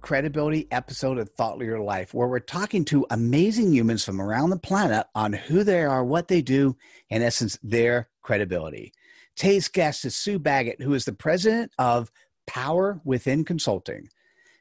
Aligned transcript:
credibility 0.00 0.66
episode 0.70 1.18
of 1.18 1.28
Thought 1.30 1.58
Leader 1.58 1.80
Life, 1.80 2.14
where 2.14 2.28
we're 2.28 2.40
talking 2.40 2.84
to 2.86 3.06
amazing 3.10 3.72
humans 3.72 4.04
from 4.04 4.20
around 4.20 4.50
the 4.50 4.58
planet 4.58 5.06
on 5.14 5.32
who 5.32 5.62
they 5.62 5.84
are, 5.84 6.04
what 6.04 6.28
they 6.28 6.42
do, 6.42 6.76
in 7.08 7.22
essence, 7.22 7.58
their 7.62 8.08
credibility. 8.22 8.92
Today's 9.36 9.68
guest 9.68 10.04
is 10.04 10.16
Sue 10.16 10.38
Baggett, 10.38 10.82
who 10.82 10.94
is 10.94 11.04
the 11.04 11.12
president 11.12 11.72
of 11.78 12.10
Power 12.46 13.00
Within 13.04 13.44
Consulting. 13.44 14.08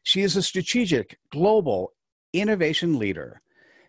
She 0.03 0.21
is 0.21 0.35
a 0.35 0.43
strategic, 0.43 1.17
global 1.31 1.93
innovation 2.33 2.99
leader. 2.99 3.41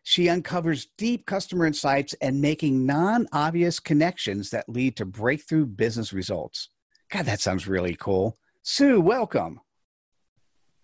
She 0.03 0.29
uncovers 0.29 0.89
deep 0.97 1.27
customer 1.27 1.67
insights 1.67 2.15
and 2.21 2.41
making 2.41 2.87
non 2.87 3.27
obvious 3.33 3.79
connections 3.79 4.51
that 4.51 4.69
lead 4.69 4.97
to 4.97 5.05
breakthrough 5.05 5.67
business 5.67 6.13
results. 6.13 6.69
God, 7.11 7.27
that 7.27 7.41
sounds 7.41 7.69
really 7.69 7.95
cool. 7.95 8.39
Sue, 8.63 9.01
welcome. 9.01 9.61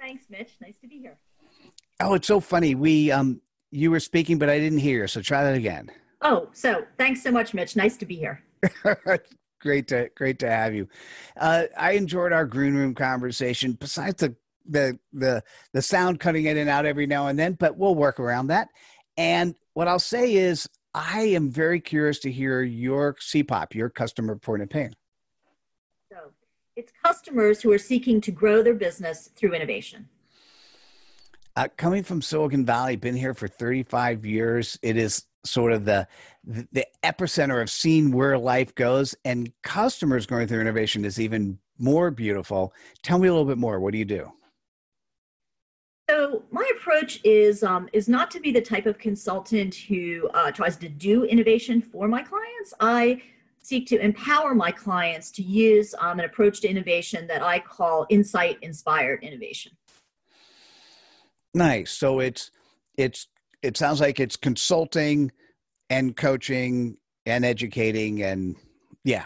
Thanks, 0.07 0.27
Mitch. 0.31 0.53
Nice 0.61 0.79
to 0.83 0.87
be 0.87 1.01
here. 1.01 1.19
Oh, 1.99 2.15
it's 2.15 2.29
so 2.29 2.39
funny. 2.39 2.77
We 2.77 3.11
um 3.11 3.41
you 3.73 3.91
were 3.91 3.99
speaking, 3.99 4.39
but 4.39 4.49
I 4.49 4.61
didn't 4.61 4.79
hear. 4.79 5.09
So 5.09 5.21
try 5.21 5.43
that 5.43 5.57
again. 5.57 5.91
Oh, 6.23 6.49
so 6.53 6.85
thanks 6.97 7.25
so 7.25 7.33
much, 7.33 7.55
Mitch. 7.55 7.75
Nice 7.75 7.97
to 7.97 8.07
be 8.07 8.15
here. 8.15 8.41
great 9.61 9.89
to 9.89 10.09
great 10.15 10.39
to 10.39 10.49
have 10.49 10.77
you. 10.77 10.87
Uh, 11.37 11.65
I 11.77 11.93
enjoyed 11.93 12.33
our 12.33 12.47
green 12.47 12.75
room 12.75 12.95
conversation. 12.95 13.73
Besides 13.73 14.21
the 14.21 14.37
the 14.65 14.97
the 15.13 15.43
the 15.73 15.83
sound 15.83 16.21
cutting 16.21 16.45
in 16.45 16.57
and 16.57 16.71
out 16.71 16.87
every 16.87 17.09
now 17.09 17.27
and 17.27 17.37
then, 17.37 17.55
but 17.55 17.77
we'll 17.77 17.97
work 17.97 18.21
around 18.21 18.47
that. 18.47 18.69
And 19.17 19.57
what 19.75 19.89
I'll 19.89 19.99
say 19.99 20.35
is, 20.35 20.69
I 20.95 21.23
am 21.23 21.51
very 21.51 21.81
curious 21.81 22.21
to 22.21 22.31
hear 22.31 22.63
your 22.63 23.15
CPOP, 23.15 23.75
your 23.75 23.91
customer 23.91 24.37
point 24.37 24.63
of 24.63 24.71
pain. 24.71 24.95
It's 26.77 26.93
customers 27.03 27.63
who 27.63 27.73
are 27.73 27.79
seeking 27.79 28.21
to 28.21 28.31
grow 28.31 28.63
their 28.63 28.75
business 28.75 29.31
through 29.35 29.55
innovation. 29.55 30.07
Uh, 31.57 31.69
coming 31.79 32.03
from 32.03 32.21
Silicon 32.21 32.67
Valley, 32.67 32.97
been 32.97 33.17
here 33.17 33.33
for 33.33 33.49
35 33.49 34.27
years. 34.27 34.79
It 34.83 34.99
is 34.99 35.25
sort 35.43 35.73
of 35.73 35.87
the 35.87 36.07
the 36.45 36.87
epicenter 37.03 37.63
of 37.63 37.71
seeing 37.71 38.13
where 38.13 38.37
life 38.37 38.75
goes, 38.75 39.15
and 39.25 39.51
customers 39.63 40.27
going 40.27 40.49
through 40.49 40.61
innovation 40.61 41.07
is 41.07 41.19
even 41.19 41.59
more 41.79 42.11
beautiful. 42.11 42.75
Tell 43.03 43.19
me 43.19 43.29
a 43.29 43.33
little 43.33 43.47
bit 43.47 43.57
more. 43.57 43.81
What 43.81 43.93
do 43.93 43.99
you 43.99 44.05
do? 44.05 44.31
So 46.11 46.45
my 46.51 46.71
approach 46.77 47.21
is 47.25 47.63
um, 47.63 47.89
is 47.95 48.07
not 48.07 48.31
to 48.33 48.41
be 48.41 48.53
the 48.53 48.61
type 48.61 48.85
of 48.85 48.99
consultant 48.99 49.75
who 49.75 50.29
uh, 50.35 50.51
tries 50.51 50.77
to 50.77 50.91
do 50.91 51.25
innovation 51.25 51.81
for 51.81 52.07
my 52.07 52.23
clients. 52.23 52.75
I 52.81 53.23
seek 53.67 53.89
to 53.89 53.99
empower 53.99 54.55
my 54.55 54.71
clients 54.71 55.33
to 55.33 55.43
use 55.43 55.93
um, 55.99 56.21
an 56.21 56.25
approach 56.25 56.61
to 56.61 56.69
innovation 56.69 57.27
that 57.27 57.43
I 57.43 57.59
call 57.59 58.07
insight 58.11 58.59
inspired 58.63 59.25
innovation. 59.25 59.73
Nice. 61.53 61.91
So 61.91 62.21
it's 62.21 62.53
it's 62.97 63.27
it 63.63 63.77
sounds 63.77 64.01
like 64.01 64.21
it's 64.21 64.37
consulting 64.37 65.33
and 65.91 66.17
coaching 66.17 66.97
and 67.25 67.45
educating 67.45 68.23
and 68.23 68.55
yeah. 69.03 69.25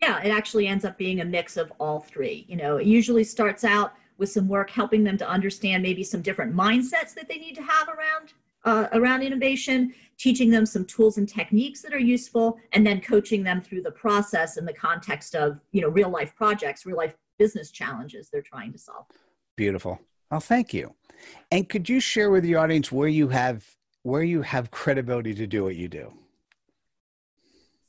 Yeah, 0.00 0.22
it 0.22 0.30
actually 0.30 0.68
ends 0.68 0.84
up 0.84 0.96
being 0.96 1.20
a 1.20 1.24
mix 1.24 1.56
of 1.56 1.72
all 1.80 2.00
three. 2.00 2.44
You 2.48 2.56
know, 2.56 2.76
it 2.76 2.86
usually 2.86 3.24
starts 3.24 3.64
out 3.64 3.94
with 4.18 4.30
some 4.30 4.46
work 4.46 4.70
helping 4.70 5.02
them 5.02 5.18
to 5.18 5.28
understand 5.28 5.82
maybe 5.82 6.04
some 6.04 6.22
different 6.22 6.54
mindsets 6.54 7.14
that 7.14 7.26
they 7.28 7.38
need 7.38 7.56
to 7.56 7.62
have 7.62 7.88
around 7.88 8.32
uh, 8.64 8.86
around 8.92 9.22
innovation, 9.22 9.92
teaching 10.22 10.50
them 10.50 10.64
some 10.64 10.84
tools 10.84 11.18
and 11.18 11.28
techniques 11.28 11.82
that 11.82 11.92
are 11.92 11.98
useful, 11.98 12.56
and 12.72 12.86
then 12.86 13.00
coaching 13.00 13.42
them 13.42 13.60
through 13.60 13.82
the 13.82 13.90
process 13.90 14.56
in 14.56 14.64
the 14.64 14.72
context 14.72 15.34
of 15.34 15.58
you 15.72 15.80
know 15.80 15.88
real 15.88 16.10
life 16.10 16.32
projects, 16.36 16.86
real 16.86 16.96
life 16.96 17.14
business 17.38 17.72
challenges 17.72 18.30
they're 18.30 18.40
trying 18.40 18.72
to 18.72 18.78
solve. 18.78 19.06
Beautiful. 19.56 19.98
Well, 20.30 20.38
thank 20.38 20.72
you. 20.72 20.94
And 21.50 21.68
could 21.68 21.88
you 21.88 21.98
share 21.98 22.30
with 22.30 22.44
the 22.44 22.54
audience 22.54 22.92
where 22.92 23.08
you 23.08 23.28
have 23.28 23.66
where 24.04 24.22
you 24.22 24.42
have 24.42 24.70
credibility 24.70 25.34
to 25.34 25.46
do 25.46 25.64
what 25.64 25.74
you 25.74 25.88
do? 25.88 26.12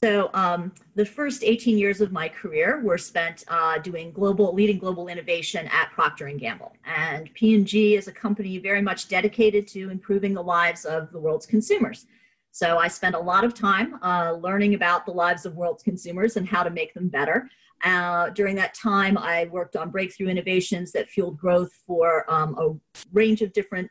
So 0.03 0.31
um, 0.33 0.73
the 0.95 1.05
first 1.05 1.43
18 1.45 1.77
years 1.77 2.01
of 2.01 2.11
my 2.11 2.27
career 2.27 2.81
were 2.83 2.97
spent 2.97 3.45
uh, 3.47 3.77
doing 3.77 4.11
global, 4.11 4.53
leading 4.53 4.77
global 4.77 5.07
innovation 5.07 5.69
at 5.71 5.91
Procter 5.91 6.27
and 6.27 6.37
Gamble, 6.37 6.73
and 6.83 7.33
P&G 7.35 7.95
is 7.95 8.09
a 8.09 8.11
company 8.11 8.57
very 8.57 8.81
much 8.81 9.07
dedicated 9.07 9.65
to 9.69 9.89
improving 9.89 10.33
the 10.33 10.43
lives 10.43 10.83
of 10.83 11.09
the 11.13 11.19
world's 11.19 11.45
consumers. 11.45 12.05
So 12.53 12.77
I 12.77 12.87
spent 12.87 13.15
a 13.15 13.19
lot 13.19 13.43
of 13.43 13.55
time 13.55 13.97
uh, 14.03 14.33
learning 14.33 14.75
about 14.75 15.07
the 15.07 15.11
lives 15.11 15.47
of 15.47 15.55
world's 15.55 15.81
consumers 15.81 16.37
and 16.37 16.47
how 16.47 16.61
to 16.61 16.69
make 16.69 16.93
them 16.93 17.07
better. 17.07 17.49
Uh, 17.83 18.29
during 18.29 18.55
that 18.57 18.75
time, 18.75 19.17
I 19.17 19.45
worked 19.45 19.75
on 19.75 19.89
breakthrough 19.89 20.27
innovations 20.27 20.91
that 20.91 21.07
fueled 21.07 21.39
growth 21.39 21.71
for 21.87 22.31
um, 22.31 22.55
a 22.59 22.75
range 23.11 23.41
of 23.41 23.53
different 23.53 23.89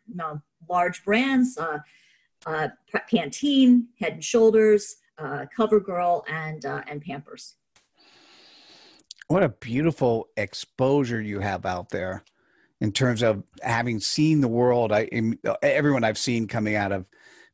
large 0.69 1.05
brands, 1.05 1.59
uh, 1.59 1.79
uh, 2.47 2.69
Pantene, 3.13 3.87
Head 3.99 4.13
and 4.13 4.25
Shoulders, 4.25 4.99
uh, 5.19 5.47
CoverGirl, 5.59 6.23
and 6.31 6.65
uh, 6.65 6.83
and 6.87 7.03
Pampers. 7.03 7.57
What 9.27 9.43
a 9.43 9.49
beautiful 9.49 10.29
exposure 10.37 11.21
you 11.21 11.41
have 11.41 11.67
out 11.67 11.89
there, 11.89 12.23
in 12.81 12.93
terms 12.93 13.25
of 13.25 13.43
having 13.61 13.99
seen 13.99 14.41
the 14.41 14.47
world. 14.49 14.93
I 14.93 15.09
everyone 15.63 16.05
I've 16.05 16.17
seen 16.17 16.47
coming 16.47 16.77
out 16.77 16.93
of 16.93 17.07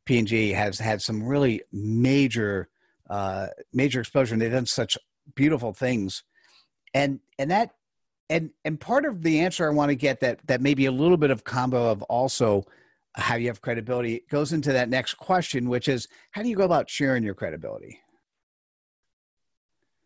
P&G 0.09 0.53
has 0.53 0.79
had 0.79 1.03
some 1.03 1.23
really 1.23 1.61
major 1.71 2.71
uh, 3.11 3.49
major 3.75 4.01
exposure, 4.01 4.35
and 4.35 4.41
they've 4.41 4.51
done 4.51 4.65
such 4.65 4.97
beautiful 5.35 5.75
things, 5.75 6.25
and 6.95 7.21
and 7.39 7.51
that 7.51 7.73
and 8.31 8.51
and 8.65 8.81
part 8.81 9.05
of 9.05 9.23
the 9.23 9.41
answer 9.41 9.67
I 9.67 9.71
want 9.71 9.91
to 9.91 9.95
get 9.95 10.21
that 10.21 10.41
that 10.47 10.63
maybe 10.63 10.87
a 10.87 10.93
little 10.93 11.19
bit 11.19 11.31
of 11.31 11.45
combo 11.45 11.91
of 11.91 12.03
also 12.05 12.65
how 13.17 13.37
you 13.37 13.49
have 13.49 13.61
credibility 13.61 14.25
goes 14.31 14.55
into 14.55 14.73
that 14.73 14.89
next 14.89 15.15
question, 15.15 15.69
which 15.69 15.89
is 15.89 16.09
how 16.31 16.43
do 16.43 16.49
you 16.49 16.57
go 16.57 16.65
about 16.65 16.89
sharing 16.89 17.23
your 17.23 17.35
credibility? 17.35 18.01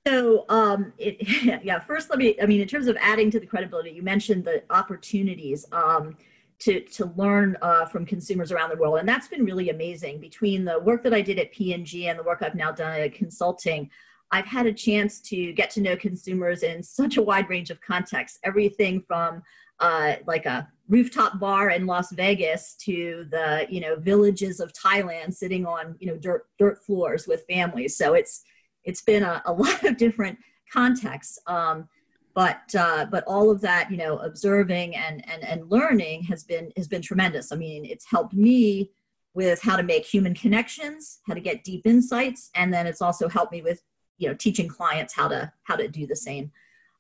So, 0.04 0.46
um, 0.48 0.92
it, 0.98 1.62
yeah, 1.64 1.78
first, 1.78 2.10
let 2.10 2.18
me, 2.18 2.36
I 2.42 2.46
mean, 2.46 2.60
in 2.60 2.66
terms 2.66 2.88
of 2.88 2.96
adding 3.00 3.30
to 3.30 3.38
the 3.38 3.46
credibility, 3.46 3.90
you 3.90 4.02
mentioned 4.02 4.44
the 4.44 4.64
opportunities 4.70 5.64
um, 5.70 6.16
to, 6.62 6.80
to 6.80 7.06
learn 7.16 7.56
uh, 7.60 7.86
from 7.86 8.06
consumers 8.06 8.52
around 8.52 8.70
the 8.70 8.76
world. 8.76 8.98
And 8.98 9.08
that's 9.08 9.26
been 9.26 9.44
really 9.44 9.70
amazing 9.70 10.20
between 10.20 10.64
the 10.64 10.78
work 10.78 11.02
that 11.02 11.12
I 11.12 11.20
did 11.20 11.38
at 11.38 11.50
P&G 11.50 12.08
and 12.08 12.18
the 12.18 12.22
work 12.22 12.40
I've 12.40 12.54
now 12.54 12.70
done 12.70 13.00
at 13.00 13.14
consulting. 13.14 13.90
I've 14.30 14.46
had 14.46 14.66
a 14.66 14.72
chance 14.72 15.20
to 15.22 15.52
get 15.52 15.70
to 15.70 15.80
know 15.80 15.96
consumers 15.96 16.62
in 16.62 16.82
such 16.82 17.16
a 17.16 17.22
wide 17.22 17.50
range 17.50 17.70
of 17.70 17.80
contexts, 17.80 18.38
everything 18.44 19.02
from 19.02 19.42
uh, 19.80 20.14
like 20.26 20.46
a 20.46 20.68
rooftop 20.88 21.40
bar 21.40 21.70
in 21.70 21.86
Las 21.86 22.12
Vegas 22.12 22.74
to 22.76 23.26
the 23.30 23.66
you 23.68 23.80
know 23.80 23.96
villages 23.96 24.60
of 24.60 24.72
Thailand 24.72 25.34
sitting 25.34 25.66
on 25.66 25.96
you 25.98 26.06
know 26.06 26.16
dirt 26.16 26.46
dirt 26.58 26.84
floors 26.84 27.26
with 27.26 27.44
families. 27.48 27.96
So 27.96 28.14
it's 28.14 28.44
it's 28.84 29.02
been 29.02 29.24
a, 29.24 29.42
a 29.46 29.52
lot 29.64 29.82
of 29.82 29.96
different 29.96 30.38
contexts. 30.72 31.38
Um, 31.46 31.88
but 32.34 32.74
uh, 32.78 33.04
but 33.06 33.24
all 33.26 33.50
of 33.50 33.60
that 33.60 33.90
you 33.90 33.96
know 33.96 34.18
observing 34.18 34.96
and 34.96 35.28
and 35.30 35.44
and 35.44 35.70
learning 35.70 36.22
has 36.22 36.44
been 36.44 36.72
has 36.76 36.88
been 36.88 37.02
tremendous 37.02 37.52
i 37.52 37.56
mean 37.56 37.84
it's 37.84 38.04
helped 38.04 38.34
me 38.34 38.90
with 39.34 39.60
how 39.62 39.76
to 39.76 39.82
make 39.82 40.04
human 40.04 40.34
connections 40.34 41.20
how 41.26 41.34
to 41.34 41.40
get 41.40 41.64
deep 41.64 41.86
insights 41.86 42.50
and 42.54 42.72
then 42.72 42.86
it's 42.86 43.02
also 43.02 43.28
helped 43.28 43.52
me 43.52 43.62
with 43.62 43.82
you 44.18 44.28
know 44.28 44.34
teaching 44.34 44.68
clients 44.68 45.14
how 45.14 45.28
to 45.28 45.50
how 45.64 45.76
to 45.76 45.88
do 45.88 46.06
the 46.06 46.16
same 46.16 46.50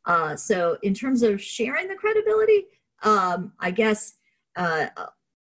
uh, 0.06 0.34
so 0.34 0.76
in 0.82 0.92
terms 0.92 1.22
of 1.22 1.40
sharing 1.40 1.88
the 1.88 1.94
credibility 1.94 2.66
um, 3.02 3.52
i 3.60 3.70
guess 3.70 4.14
uh, 4.56 4.86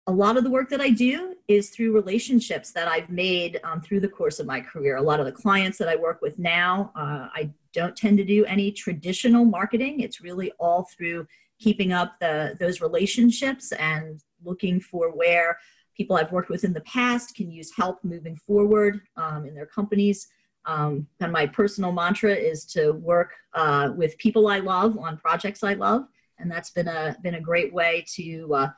a 0.08 0.12
lot 0.12 0.36
of 0.36 0.44
the 0.44 0.50
work 0.50 0.68
that 0.70 0.80
I 0.80 0.90
do 0.90 1.34
is 1.48 1.70
through 1.70 1.92
relationships 1.92 2.70
that 2.72 2.86
I've 2.86 3.10
made 3.10 3.60
um, 3.64 3.80
through 3.80 4.00
the 4.00 4.08
course 4.08 4.38
of 4.38 4.46
my 4.46 4.60
career. 4.60 4.96
A 4.96 5.02
lot 5.02 5.18
of 5.18 5.26
the 5.26 5.32
clients 5.32 5.78
that 5.78 5.88
I 5.88 5.96
work 5.96 6.22
with 6.22 6.38
now, 6.38 6.92
uh, 6.94 7.28
I 7.34 7.50
don't 7.76 7.94
tend 7.94 8.16
to 8.16 8.24
do 8.24 8.44
any 8.46 8.72
traditional 8.72 9.44
marketing. 9.44 10.00
It's 10.00 10.22
really 10.22 10.50
all 10.58 10.88
through 10.96 11.26
keeping 11.58 11.92
up 11.92 12.14
the, 12.20 12.56
those 12.58 12.80
relationships 12.80 13.70
and 13.72 14.22
looking 14.42 14.80
for 14.80 15.10
where 15.10 15.58
people 15.94 16.16
I've 16.16 16.32
worked 16.32 16.48
with 16.48 16.64
in 16.64 16.72
the 16.72 16.80
past 16.80 17.34
can 17.36 17.50
use 17.50 17.70
help 17.76 18.02
moving 18.02 18.36
forward 18.36 19.02
um, 19.18 19.44
in 19.44 19.54
their 19.54 19.66
companies. 19.66 20.28
Um, 20.64 21.06
and 21.20 21.30
my 21.30 21.46
personal 21.46 21.92
mantra 21.92 22.32
is 22.32 22.64
to 22.76 22.92
work 22.92 23.32
uh, 23.52 23.90
with 23.94 24.16
people 24.16 24.48
I 24.48 24.60
love 24.60 24.98
on 24.98 25.18
projects 25.18 25.62
I 25.62 25.74
love, 25.74 26.06
and 26.38 26.50
that's 26.50 26.70
been 26.70 26.88
a 26.88 27.16
been 27.22 27.36
a 27.36 27.40
great 27.40 27.72
way 27.72 28.04
to 28.14 28.54
uh, 28.54 28.70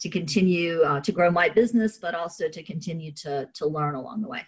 to 0.00 0.08
continue 0.08 0.82
uh, 0.82 1.00
to 1.00 1.10
grow 1.10 1.30
my 1.30 1.48
business, 1.48 1.98
but 1.98 2.14
also 2.14 2.48
to 2.48 2.62
continue 2.62 3.12
to 3.24 3.48
to 3.54 3.66
learn 3.66 3.96
along 3.96 4.22
the 4.22 4.28
way. 4.28 4.42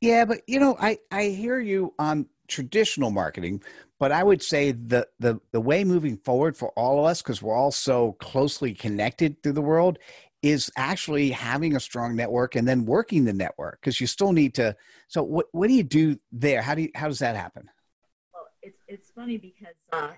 Yeah, 0.00 0.24
but 0.24 0.42
you 0.46 0.60
know, 0.60 0.76
I 0.78 0.98
I 1.10 1.24
hear 1.24 1.58
you 1.58 1.92
on 1.98 2.26
traditional 2.48 3.10
marketing, 3.10 3.62
but 3.98 4.12
I 4.12 4.22
would 4.22 4.42
say 4.42 4.72
the 4.72 5.06
the 5.18 5.40
the 5.52 5.60
way 5.60 5.84
moving 5.84 6.16
forward 6.18 6.56
for 6.56 6.70
all 6.70 6.98
of 6.98 7.06
us, 7.06 7.22
because 7.22 7.42
we're 7.42 7.54
all 7.54 7.72
so 7.72 8.12
closely 8.14 8.74
connected 8.74 9.42
through 9.42 9.52
the 9.52 9.62
world, 9.62 9.98
is 10.42 10.70
actually 10.76 11.30
having 11.30 11.76
a 11.76 11.80
strong 11.80 12.14
network 12.14 12.56
and 12.56 12.66
then 12.68 12.84
working 12.84 13.24
the 13.24 13.32
network 13.32 13.80
because 13.80 14.00
you 14.00 14.06
still 14.06 14.32
need 14.32 14.54
to. 14.54 14.76
So 15.08 15.22
what 15.22 15.46
what 15.52 15.68
do 15.68 15.74
you 15.74 15.82
do 15.82 16.18
there? 16.32 16.62
How 16.62 16.74
do 16.74 16.82
you, 16.82 16.90
how 16.94 17.08
does 17.08 17.20
that 17.20 17.36
happen? 17.36 17.68
Well, 18.32 18.48
it's 18.62 18.78
it's 18.86 19.10
funny 19.10 19.38
because 19.38 19.74
uh, 19.92 20.10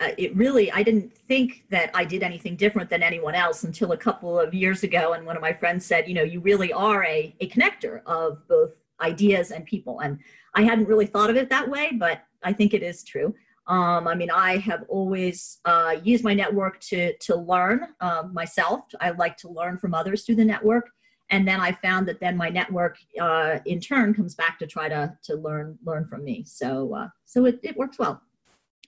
uh, 0.00 0.08
it 0.18 0.36
really 0.36 0.70
i 0.72 0.82
didn't 0.82 1.10
think 1.10 1.64
that 1.70 1.90
i 1.94 2.04
did 2.04 2.22
anything 2.22 2.54
different 2.54 2.90
than 2.90 3.02
anyone 3.02 3.34
else 3.34 3.64
until 3.64 3.92
a 3.92 3.96
couple 3.96 4.38
of 4.38 4.52
years 4.52 4.82
ago 4.82 5.14
and 5.14 5.24
one 5.24 5.36
of 5.36 5.42
my 5.42 5.54
friends 5.54 5.86
said 5.86 6.06
you 6.06 6.12
know 6.12 6.22
you 6.22 6.38
really 6.40 6.70
are 6.72 7.02
a, 7.04 7.34
a 7.40 7.48
connector 7.48 8.02
of 8.04 8.46
both 8.46 8.72
ideas 9.00 9.50
and 9.50 9.64
people. 9.64 10.00
And 10.00 10.18
i 10.56 10.62
hadn't 10.62 10.88
really 10.88 11.06
thought 11.06 11.30
of 11.30 11.36
it 11.36 11.50
that 11.50 11.68
way 11.68 11.92
but 11.92 12.22
i 12.42 12.52
think 12.52 12.74
it 12.74 12.82
is 12.82 13.04
true. 13.04 13.34
Um, 13.68 14.06
i 14.08 14.14
mean 14.14 14.30
i 14.30 14.56
have 14.58 14.84
always 14.88 15.58
uh, 15.64 15.96
used 16.02 16.24
my 16.24 16.34
network 16.34 16.80
to 16.90 17.16
to 17.18 17.36
learn 17.36 17.88
uh, 18.00 18.24
myself. 18.32 18.80
I 19.00 19.10
like 19.10 19.36
to 19.38 19.48
learn 19.48 19.78
from 19.78 19.94
others 19.94 20.24
through 20.24 20.36
the 20.36 20.44
network. 20.44 20.88
And 21.30 21.46
then 21.46 21.60
i 21.60 21.72
found 21.72 22.06
that 22.08 22.20
then 22.20 22.36
my 22.36 22.48
network 22.48 22.96
uh, 23.20 23.58
in 23.64 23.80
turn 23.80 24.14
comes 24.14 24.34
back 24.34 24.58
to 24.60 24.66
try 24.66 24.88
to 24.88 25.16
to 25.24 25.36
learn 25.36 25.78
learn 25.84 26.06
from 26.06 26.24
me. 26.24 26.44
So 26.46 26.94
uh, 26.94 27.08
so 27.24 27.44
it, 27.46 27.60
it 27.62 27.76
works 27.76 27.98
well. 27.98 28.22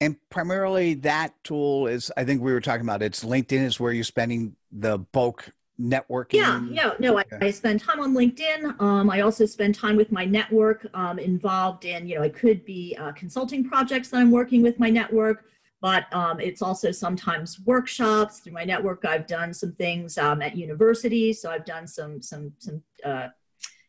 And 0.00 0.16
primarily 0.30 0.94
that 0.94 1.34
tool 1.42 1.88
is 1.88 2.12
i 2.16 2.22
think 2.24 2.40
we 2.40 2.52
were 2.52 2.60
talking 2.60 2.86
about 2.86 3.02
it's 3.02 3.24
linkedin 3.24 3.64
is 3.64 3.80
where 3.80 3.92
you're 3.92 4.04
spending 4.04 4.54
the 4.70 4.98
bulk 4.98 5.50
networking 5.80 6.34
yeah 6.34 6.60
no 6.70 6.94
no 6.98 7.18
I, 7.18 7.24
I 7.40 7.50
spend 7.50 7.80
time 7.80 8.00
on 8.00 8.12
linkedin 8.12 8.80
um, 8.80 9.10
i 9.10 9.20
also 9.20 9.46
spend 9.46 9.74
time 9.76 9.96
with 9.96 10.10
my 10.10 10.24
network 10.24 10.86
um, 10.92 11.18
involved 11.18 11.84
in 11.84 12.06
you 12.08 12.16
know 12.16 12.22
it 12.22 12.34
could 12.34 12.64
be 12.64 12.96
uh, 12.98 13.12
consulting 13.12 13.64
projects 13.64 14.08
that 14.08 14.18
i'm 14.18 14.30
working 14.30 14.60
with 14.60 14.78
my 14.80 14.90
network 14.90 15.44
but 15.80 16.12
um, 16.12 16.40
it's 16.40 16.62
also 16.62 16.90
sometimes 16.90 17.60
workshops 17.64 18.40
through 18.40 18.54
my 18.54 18.64
network 18.64 19.04
i've 19.04 19.26
done 19.28 19.54
some 19.54 19.72
things 19.72 20.18
um, 20.18 20.42
at 20.42 20.56
universities 20.56 21.40
so 21.40 21.50
i've 21.50 21.64
done 21.64 21.86
some 21.86 22.20
some 22.20 22.52
some 22.58 22.82
uh, 23.04 23.28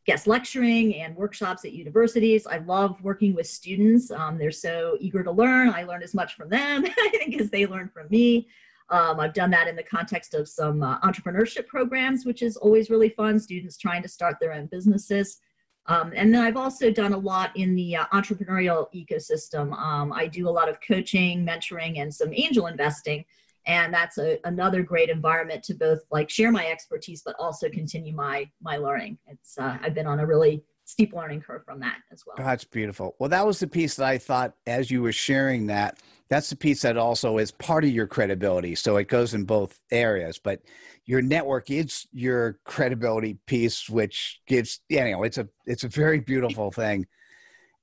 guest 0.10 0.26
lecturing 0.26 0.96
and 0.96 1.16
workshops 1.16 1.66
at 1.66 1.74
universities. 1.74 2.48
I 2.48 2.58
love 2.58 3.00
working 3.04 3.36
with 3.36 3.46
students. 3.46 4.10
Um, 4.10 4.40
they're 4.40 4.50
so 4.50 4.98
eager 5.00 5.24
to 5.24 5.32
learn. 5.32 5.70
I 5.70 5.84
learn 5.84 6.02
as 6.02 6.16
much 6.16 6.36
from 6.36 6.50
them, 6.50 6.84
I 6.98 7.10
think, 7.12 7.40
as 7.40 7.52
they 7.52 7.68
learn 7.68 7.90
from 7.94 8.08
me. 8.10 8.48
Um, 8.92 9.20
I've 9.20 9.34
done 9.34 9.52
that 9.52 9.68
in 9.68 9.76
the 9.76 9.84
context 9.84 10.34
of 10.34 10.48
some 10.48 10.82
uh, 10.84 11.00
entrepreneurship 11.02 11.68
programs, 11.68 12.26
which 12.26 12.42
is 12.42 12.58
always 12.58 12.90
really 12.90 13.10
fun, 13.10 13.40
students 13.40 13.78
trying 13.78 14.02
to 14.04 14.10
start 14.10 14.38
their 14.40 14.54
own 14.54 14.68
businesses. 14.68 15.40
Um, 15.86 16.12
and 16.16 16.34
then 16.34 16.44
I've 16.44 16.58
also 16.58 16.92
done 16.92 17.14
a 17.14 17.18
lot 17.18 17.56
in 17.56 17.76
the 17.76 17.96
uh, 17.96 18.06
entrepreneurial 18.14 18.88
ecosystem. 18.94 19.74
Um, 19.74 20.14
I 20.14 20.28
do 20.28 20.48
a 20.48 20.52
lot 20.52 20.70
of 20.70 20.78
coaching, 20.86 21.46
mentoring, 21.46 22.00
and 22.00 22.14
some 22.14 22.34
angel 22.34 22.68
investing 22.68 23.26
and 23.66 23.94
that's 23.94 24.18
a, 24.18 24.40
another 24.46 24.82
great 24.84 25.10
environment 25.10 25.64
to 25.64 25.74
both 25.74 26.00
like 26.12 26.30
share 26.30 26.52
my 26.52 26.66
expertise 26.68 27.22
but 27.24 27.36
also 27.40 27.70
continue 27.70 28.14
my 28.14 28.50
my 28.62 28.78
learning 28.78 29.18
it's 29.28 29.58
uh, 29.58 29.78
i've 29.82 29.94
been 29.94 30.08
on 30.08 30.20
a 30.20 30.26
really 30.26 30.64
steep 30.90 31.14
learning 31.14 31.40
curve 31.40 31.64
from 31.64 31.80
that 31.80 31.98
as 32.12 32.24
well. 32.26 32.36
That's 32.38 32.64
beautiful. 32.64 33.16
Well 33.20 33.30
that 33.30 33.46
was 33.46 33.60
the 33.60 33.68
piece 33.68 33.96
that 33.98 34.08
i 34.08 34.18
thought 34.18 34.56
as 34.66 34.90
you 34.90 35.04
were 35.04 35.12
sharing 35.12 35.68
that 35.68 36.00
that's 36.30 36.50
the 36.50 36.56
piece 36.56 36.82
that 36.82 36.98
also 36.98 37.38
is 37.38 37.52
part 37.52 37.84
of 37.84 37.90
your 37.90 38.06
credibility. 38.06 38.76
So 38.76 38.98
it 38.98 39.08
goes 39.08 39.36
in 39.36 39.44
both 39.44 39.80
areas 39.92 40.40
but 40.40 40.62
your 41.06 41.22
network 41.22 41.70
is 41.70 42.08
your 42.12 42.60
credibility 42.66 43.38
piece 43.46 43.88
which 43.88 44.42
gives 44.48 44.80
you 44.90 45.04
know 45.12 45.24
it's 45.24 45.38
a 45.38 45.48
it's 45.68 45.84
a 45.84 45.90
very 45.90 46.20
beautiful 46.20 46.72
thing. 46.72 47.06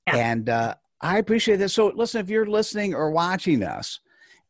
Yeah. 0.09 0.17
and 0.17 0.49
uh, 0.49 0.75
i 1.01 1.19
appreciate 1.19 1.57
this. 1.57 1.75
So 1.75 1.93
listen 1.95 2.21
if 2.21 2.29
you're 2.29 2.47
listening 2.47 2.93
or 2.93 3.13
watching 3.13 3.63
us 3.63 4.01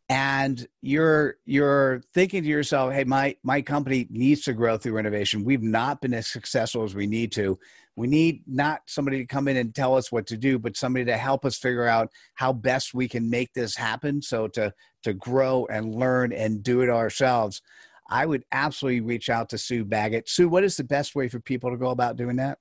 and 0.08 0.66
you're 0.80 1.36
you're 1.44 2.00
thinking 2.14 2.42
to 2.42 2.48
yourself 2.48 2.92
hey 2.94 3.04
my 3.04 3.36
my 3.42 3.60
company 3.60 4.06
needs 4.08 4.42
to 4.42 4.52
grow 4.52 4.78
through 4.78 4.98
innovation 4.98 5.42
we've 5.42 5.64
not 5.64 6.00
been 6.00 6.14
as 6.14 6.28
successful 6.28 6.84
as 6.84 6.94
we 6.94 7.08
need 7.08 7.32
to 7.32 7.58
we 7.96 8.06
need 8.06 8.42
not 8.46 8.82
somebody 8.86 9.18
to 9.18 9.26
come 9.26 9.48
in 9.48 9.56
and 9.56 9.74
tell 9.74 9.96
us 9.96 10.12
what 10.12 10.26
to 10.26 10.36
do 10.36 10.58
but 10.58 10.76
somebody 10.76 11.04
to 11.04 11.16
help 11.16 11.44
us 11.44 11.56
figure 11.56 11.86
out 11.86 12.10
how 12.34 12.52
best 12.52 12.94
we 12.94 13.08
can 13.08 13.28
make 13.28 13.52
this 13.54 13.74
happen 13.74 14.20
so 14.22 14.46
to 14.46 14.72
to 15.02 15.12
grow 15.14 15.66
and 15.70 15.94
learn 15.94 16.32
and 16.32 16.62
do 16.62 16.82
it 16.82 16.90
ourselves 16.90 17.62
i 18.10 18.24
would 18.24 18.44
absolutely 18.52 19.00
reach 19.00 19.28
out 19.28 19.48
to 19.48 19.58
sue 19.58 19.84
baggett 19.84 20.28
sue 20.28 20.48
what 20.48 20.64
is 20.64 20.76
the 20.76 20.84
best 20.84 21.14
way 21.14 21.28
for 21.28 21.40
people 21.40 21.70
to 21.70 21.76
go 21.76 21.90
about 21.90 22.16
doing 22.16 22.36
that 22.36 22.58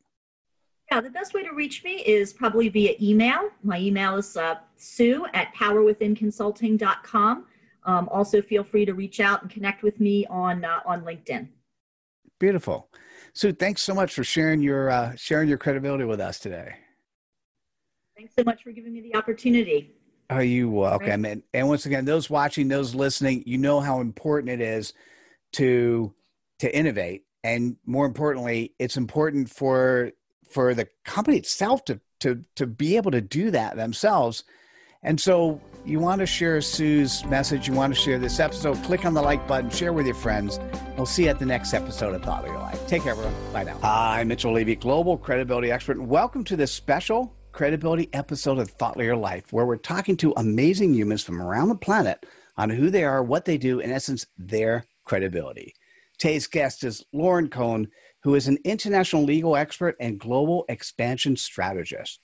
yeah, 0.91 1.01
the 1.01 1.09
best 1.09 1.33
way 1.33 1.43
to 1.43 1.51
reach 1.51 1.83
me 1.83 2.03
is 2.05 2.31
probably 2.31 2.69
via 2.69 2.93
email. 3.01 3.49
My 3.63 3.79
email 3.79 4.17
is 4.17 4.37
uh, 4.37 4.55
sue 4.77 5.25
at 5.33 5.53
powerwithinconsulting.com. 5.55 7.45
Um, 7.85 8.09
also, 8.09 8.41
feel 8.41 8.63
free 8.63 8.85
to 8.85 8.93
reach 8.93 9.19
out 9.19 9.41
and 9.41 9.49
connect 9.49 9.83
with 9.83 9.99
me 9.99 10.25
on 10.27 10.63
uh, 10.63 10.81
on 10.85 11.01
LinkedIn. 11.01 11.47
Beautiful, 12.39 12.89
Sue. 13.35 13.51
Thanks 13.51 13.81
so 13.81 13.94
much 13.94 14.13
for 14.13 14.23
sharing 14.23 14.61
your 14.61 14.89
uh, 14.89 15.13
sharing 15.18 15.49
your 15.49 15.57
credibility 15.57 16.06
with 16.06 16.21
us 16.21 16.39
today. 16.39 16.75
Thanks 18.18 18.33
so 18.33 18.45
much 18.45 18.63
for 18.63 18.71
giving 18.71 18.94
me 18.94 19.01
the 19.01 19.15
opportunity. 19.15 19.92
Are 20.30 20.44
you 20.44 20.69
welcome? 20.69 21.23
Right. 21.23 21.31
And, 21.33 21.44
and 21.54 21.68
once 21.68 21.85
again, 21.85 22.06
those 22.06 22.30
watching, 22.30 22.69
those 22.69 22.95
listening, 22.95 23.44
you 23.45 23.57
know 23.57 23.81
how 23.81 23.99
important 23.99 24.49
it 24.49 24.61
is 24.61 24.94
to 25.54 26.13
to 26.59 26.75
innovate, 26.75 27.25
and 27.44 27.75
more 27.85 28.06
importantly, 28.06 28.73
it's 28.80 28.95
important 28.95 29.49
for 29.49 30.11
for 30.49 30.73
the 30.73 30.87
company 31.04 31.37
itself 31.37 31.83
to 31.85 31.99
to 32.21 32.42
to 32.56 32.65
be 32.65 32.95
able 32.95 33.11
to 33.11 33.21
do 33.21 33.51
that 33.51 33.75
themselves. 33.75 34.45
And 35.04 35.19
so 35.19 35.59
you 35.85 35.99
want 35.99 36.19
to 36.19 36.25
share 36.25 36.59
Sue's 36.61 37.23
message, 37.25 37.68
you 37.68 37.73
want 37.73 37.94
to 37.94 37.99
share 37.99 38.18
this 38.18 38.39
episode, 38.39 38.81
click 38.83 39.06
on 39.06 39.13
the 39.13 39.21
like 39.21 39.47
button, 39.47 39.69
share 39.69 39.94
with 39.94 40.07
your 40.07 40.15
friends. 40.15 40.59
We'll 40.97 41.06
see 41.06 41.25
you 41.25 41.30
at 41.30 41.37
the 41.37 41.45
next 41.45 41.73
episode 41.73 42.15
of 42.15 42.23
Thought 42.23 42.44
Leader 42.44 42.57
Life. 42.57 42.87
Take 42.87 43.04
care, 43.04 43.11
everyone. 43.11 43.33
Bye 43.54 43.65
now. 43.65 43.77
Hi, 43.80 44.23
Mitchell 44.23 44.54
Levy, 44.54 44.75
global 44.75 45.18
credibility 45.18 45.71
expert, 45.71 45.97
and 45.97 46.07
welcome 46.07 46.44
to 46.45 46.56
this 46.56 46.71
special 46.71 47.35
credibility 47.51 48.09
episode 48.13 48.57
of 48.57 48.69
Thought 48.71 48.97
Leader 48.97 49.15
Life, 49.15 49.54
where 49.54 49.65
we're 49.65 49.77
talking 49.77 50.18
to 50.18 50.33
amazing 50.37 50.94
humans 50.94 51.23
from 51.23 51.42
around 51.42 51.69
the 51.69 51.75
planet 51.75 52.25
on 52.57 52.69
who 52.69 52.89
they 52.89 53.04
are, 53.04 53.21
what 53.21 53.45
they 53.45 53.57
do, 53.57 53.80
in 53.80 53.92
essence, 53.92 54.25
their 54.37 54.85
credibility. 55.04 55.73
Today's 56.18 56.47
guest 56.47 56.83
is 56.83 57.06
Lauren 57.13 57.49
Cohen 57.49 57.89
who 58.25 58.33
is 58.33 58.47
an 58.47 58.57
international 58.63 59.23
legal 59.23 59.56
expert 59.56 59.95
and 59.99 60.19
global 60.19 60.65
expansion 60.68 61.37
strategist. 61.37 62.21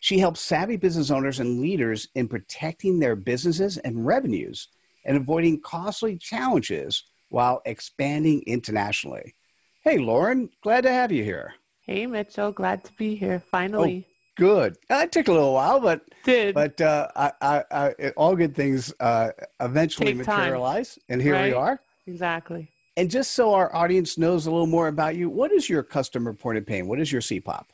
She 0.00 0.18
helps 0.18 0.40
savvy 0.40 0.76
business 0.76 1.10
owners 1.10 1.40
and 1.40 1.60
leaders 1.60 2.08
in 2.14 2.26
protecting 2.26 2.98
their 2.98 3.14
businesses 3.14 3.76
and 3.76 4.06
revenues 4.06 4.68
and 5.04 5.16
avoiding 5.16 5.60
costly 5.60 6.16
challenges 6.16 7.04
while 7.28 7.60
expanding 7.66 8.42
internationally. 8.46 9.34
Hey, 9.82 9.98
Lauren, 9.98 10.50
glad 10.62 10.82
to 10.82 10.90
have 10.90 11.12
you 11.12 11.22
here. 11.22 11.54
Hey, 11.84 12.06
Mitchell, 12.06 12.50
glad 12.50 12.82
to 12.84 12.92
be 12.94 13.14
here 13.14 13.42
finally. 13.50 14.06
Oh, 14.06 14.12
good. 14.36 14.76
It 14.88 15.12
took 15.12 15.28
a 15.28 15.32
little 15.32 15.52
while, 15.52 15.80
but 15.80 16.02
did 16.24 16.54
but 16.54 16.80
uh, 16.80 17.08
I, 17.14 17.32
I, 17.40 17.64
I, 17.70 18.08
all 18.16 18.34
good 18.34 18.54
things 18.54 18.92
uh, 19.00 19.30
eventually 19.60 20.08
Take 20.14 20.26
materialize, 20.26 20.94
time. 20.94 21.04
and 21.10 21.22
here 21.22 21.34
right? 21.34 21.48
we 21.48 21.52
are. 21.52 21.80
Exactly. 22.06 22.70
And 22.96 23.10
just 23.10 23.32
so 23.32 23.52
our 23.54 23.74
audience 23.74 24.18
knows 24.18 24.46
a 24.46 24.50
little 24.50 24.66
more 24.66 24.88
about 24.88 25.14
you, 25.14 25.28
what 25.28 25.52
is 25.52 25.68
your 25.68 25.82
customer 25.82 26.32
point 26.32 26.58
of 26.58 26.66
pain? 26.66 26.86
What 26.86 27.00
is 27.00 27.12
your 27.12 27.22
CPOP? 27.22 27.66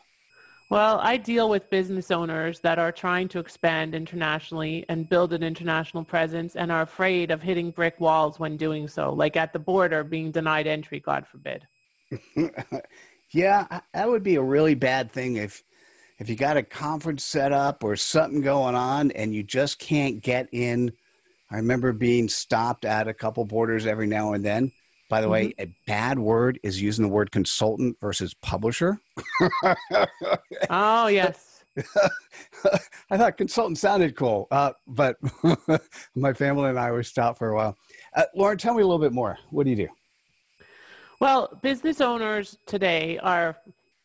Well, 0.69 0.99
I 1.01 1.17
deal 1.17 1.49
with 1.49 1.71
business 1.71 2.11
owners 2.11 2.59
that 2.61 2.81
are 2.81 2.91
trying 2.91 3.29
to 3.29 3.39
expand 3.39 3.95
internationally 3.95 4.85
and 4.89 5.09
build 5.09 5.33
an 5.33 5.45
international 5.45 6.03
presence 6.03 6.57
and 6.57 6.73
are 6.73 6.83
afraid 6.83 7.31
of 7.31 7.41
hitting 7.41 7.71
brick 7.71 8.01
walls 8.01 8.41
when 8.41 8.57
doing 8.57 8.89
so, 8.89 9.13
like 9.13 9.37
at 9.37 9.53
the 9.53 9.61
border 9.61 10.03
being 10.03 10.33
denied 10.33 10.67
entry, 10.67 10.99
God 10.99 11.25
forbid. 11.25 11.69
yeah, 13.31 13.81
that 13.95 14.09
would 14.09 14.25
be 14.25 14.35
a 14.35 14.43
really 14.43 14.75
bad 14.75 15.13
thing 15.13 15.37
if 15.37 15.63
if 16.19 16.29
you 16.29 16.35
got 16.35 16.57
a 16.57 16.63
conference 16.63 17.23
set 17.23 17.53
up 17.53 17.85
or 17.85 17.95
something 17.95 18.41
going 18.41 18.75
on 18.75 19.11
and 19.13 19.35
you 19.35 19.45
just 19.45 19.79
can't 19.79 20.21
get 20.21 20.49
in. 20.51 20.91
I 21.49 21.57
remember 21.57 21.93
being 21.93 22.29
stopped 22.29 22.85
at 22.85 23.07
a 23.07 23.15
couple 23.15 23.45
borders 23.45 23.87
every 23.87 24.09
now 24.09 24.33
and 24.33 24.45
then 24.45 24.73
by 25.09 25.21
the 25.21 25.27
mm-hmm. 25.27 25.33
way, 25.33 25.55
a 25.59 25.67
bad 25.87 26.19
word 26.19 26.59
is 26.63 26.81
using 26.81 27.03
the 27.05 27.09
word 27.09 27.31
consultant 27.31 27.97
versus 28.01 28.35
publisher. 28.35 28.99
oh, 30.71 31.07
yes. 31.09 31.65
I 33.11 33.19
thought 33.19 33.37
consultant 33.37 33.79
sounded 33.79 34.17
cool, 34.17 34.49
uh, 34.51 34.73
but 34.87 35.17
my 36.15 36.33
family 36.33 36.71
and 36.71 36.79
I 36.79 36.91
were 36.91 37.03
stopped 37.03 37.39
for 37.39 37.51
a 37.51 37.55
while. 37.55 37.77
Uh, 38.15 38.25
Lauren, 38.35 38.59
tell 38.59 38.75
me 38.75 38.83
a 38.83 38.87
little 38.87 39.01
bit 39.01 39.13
more. 39.13 39.39
What 39.51 39.65
do 39.65 39.71
you 39.71 39.77
do? 39.77 39.89
Well, 41.21 41.59
business 41.63 42.01
owners 42.01 42.59
today 42.67 43.19
are 43.19 43.57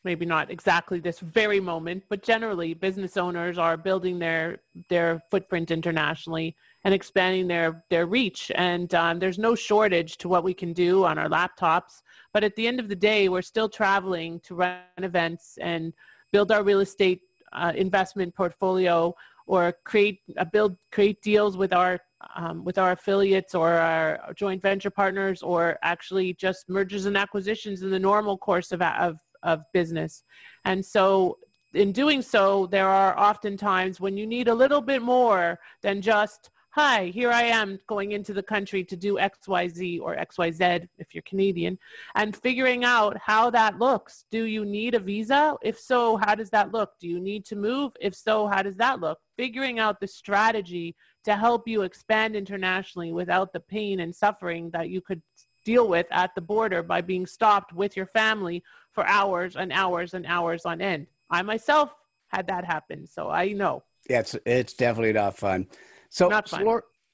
maybe 0.03 0.25
not 0.25 0.49
exactly 0.49 0.99
this 0.99 1.19
very 1.19 1.59
moment, 1.59 2.03
but 2.09 2.23
generally 2.23 2.73
business 2.73 3.17
owners 3.17 3.57
are 3.57 3.77
building 3.77 4.19
their 4.19 4.59
their 4.89 5.21
footprint 5.29 5.71
internationally 5.71 6.55
and 6.83 6.93
expanding 6.93 7.47
their 7.47 7.83
their 7.89 8.05
reach. 8.05 8.51
And 8.55 8.93
um, 8.93 9.19
there's 9.19 9.39
no 9.39 9.55
shortage 9.55 10.17
to 10.17 10.29
what 10.29 10.43
we 10.43 10.53
can 10.53 10.73
do 10.73 11.05
on 11.05 11.17
our 11.17 11.29
laptops. 11.29 12.01
But 12.33 12.43
at 12.43 12.55
the 12.55 12.67
end 12.67 12.79
of 12.79 12.89
the 12.89 12.95
day, 12.95 13.29
we're 13.29 13.41
still 13.41 13.69
traveling 13.69 14.39
to 14.41 14.55
run 14.55 14.79
events 14.97 15.57
and 15.61 15.93
build 16.31 16.51
our 16.51 16.63
real 16.63 16.79
estate 16.79 17.21
uh, 17.53 17.73
investment 17.75 18.33
portfolio 18.35 19.13
or 19.47 19.73
create 19.83 20.19
uh, 20.37 20.45
build 20.45 20.77
create 20.91 21.21
deals 21.21 21.57
with 21.57 21.73
our 21.73 21.99
um, 22.35 22.63
with 22.63 22.77
our 22.77 22.91
affiliates 22.91 23.53
or 23.55 23.69
our 23.73 24.33
joint 24.35 24.61
venture 24.61 24.91
partners 24.91 25.41
or 25.41 25.77
actually 25.83 26.33
just 26.33 26.69
mergers 26.69 27.05
and 27.05 27.17
acquisitions 27.17 27.81
in 27.81 27.89
the 27.89 27.99
normal 27.99 28.37
course 28.37 28.71
of, 28.71 28.81
of 28.81 29.17
of 29.43 29.61
business. 29.73 30.23
And 30.65 30.85
so 30.85 31.37
in 31.73 31.91
doing 31.91 32.21
so, 32.21 32.67
there 32.67 32.87
are 32.87 33.17
often 33.17 33.57
times 33.57 33.99
when 33.99 34.17
you 34.17 34.27
need 34.27 34.47
a 34.47 34.53
little 34.53 34.81
bit 34.81 35.01
more 35.01 35.59
than 35.81 36.01
just, 36.01 36.49
hi, 36.73 37.07
here 37.07 37.31
I 37.31 37.43
am 37.43 37.79
going 37.87 38.13
into 38.13 38.33
the 38.33 38.41
country 38.41 38.81
to 38.85 38.95
do 38.95 39.15
XYZ 39.15 39.99
or 39.99 40.15
XYZ 40.15 40.87
if 40.97 41.13
you're 41.13 41.21
Canadian, 41.23 41.77
and 42.15 42.35
figuring 42.35 42.85
out 42.85 43.17
how 43.17 43.49
that 43.49 43.77
looks. 43.77 44.23
Do 44.31 44.45
you 44.45 44.63
need 44.63 44.95
a 44.95 44.99
visa? 44.99 45.55
If 45.61 45.77
so, 45.77 46.15
how 46.15 46.33
does 46.33 46.49
that 46.51 46.71
look? 46.71 46.91
Do 47.01 47.09
you 47.09 47.19
need 47.19 47.43
to 47.47 47.57
move? 47.57 47.91
If 47.99 48.15
so, 48.15 48.47
how 48.47 48.61
does 48.63 48.77
that 48.77 49.01
look? 49.01 49.19
Figuring 49.35 49.79
out 49.79 49.99
the 49.99 50.07
strategy 50.07 50.95
to 51.25 51.35
help 51.35 51.67
you 51.67 51.81
expand 51.81 52.37
internationally 52.37 53.11
without 53.11 53.51
the 53.51 53.59
pain 53.59 53.99
and 53.99 54.15
suffering 54.15 54.69
that 54.71 54.89
you 54.89 55.01
could 55.01 55.21
deal 55.65 55.89
with 55.89 56.07
at 56.09 56.33
the 56.35 56.41
border 56.41 56.81
by 56.81 57.01
being 57.01 57.25
stopped 57.25 57.73
with 57.73 57.97
your 57.97 58.07
family 58.07 58.63
for 58.93 59.05
hours 59.07 59.57
and 59.57 59.73
hours 59.73 60.13
and 60.13 60.25
hours 60.25 60.65
on 60.65 60.79
end. 60.79 61.07
I 61.29 61.41
myself 61.41 61.93
had 62.29 62.47
that 62.47 62.63
happen, 62.63 63.05
so 63.07 63.29
I 63.29 63.49
know. 63.49 63.83
Yeah, 64.09 64.21
it's 64.21 64.35
it's 64.45 64.73
definitely 64.73 65.13
not 65.13 65.37
fun. 65.37 65.67
So, 66.11 66.27
not 66.27 66.49
fun. 66.49 66.65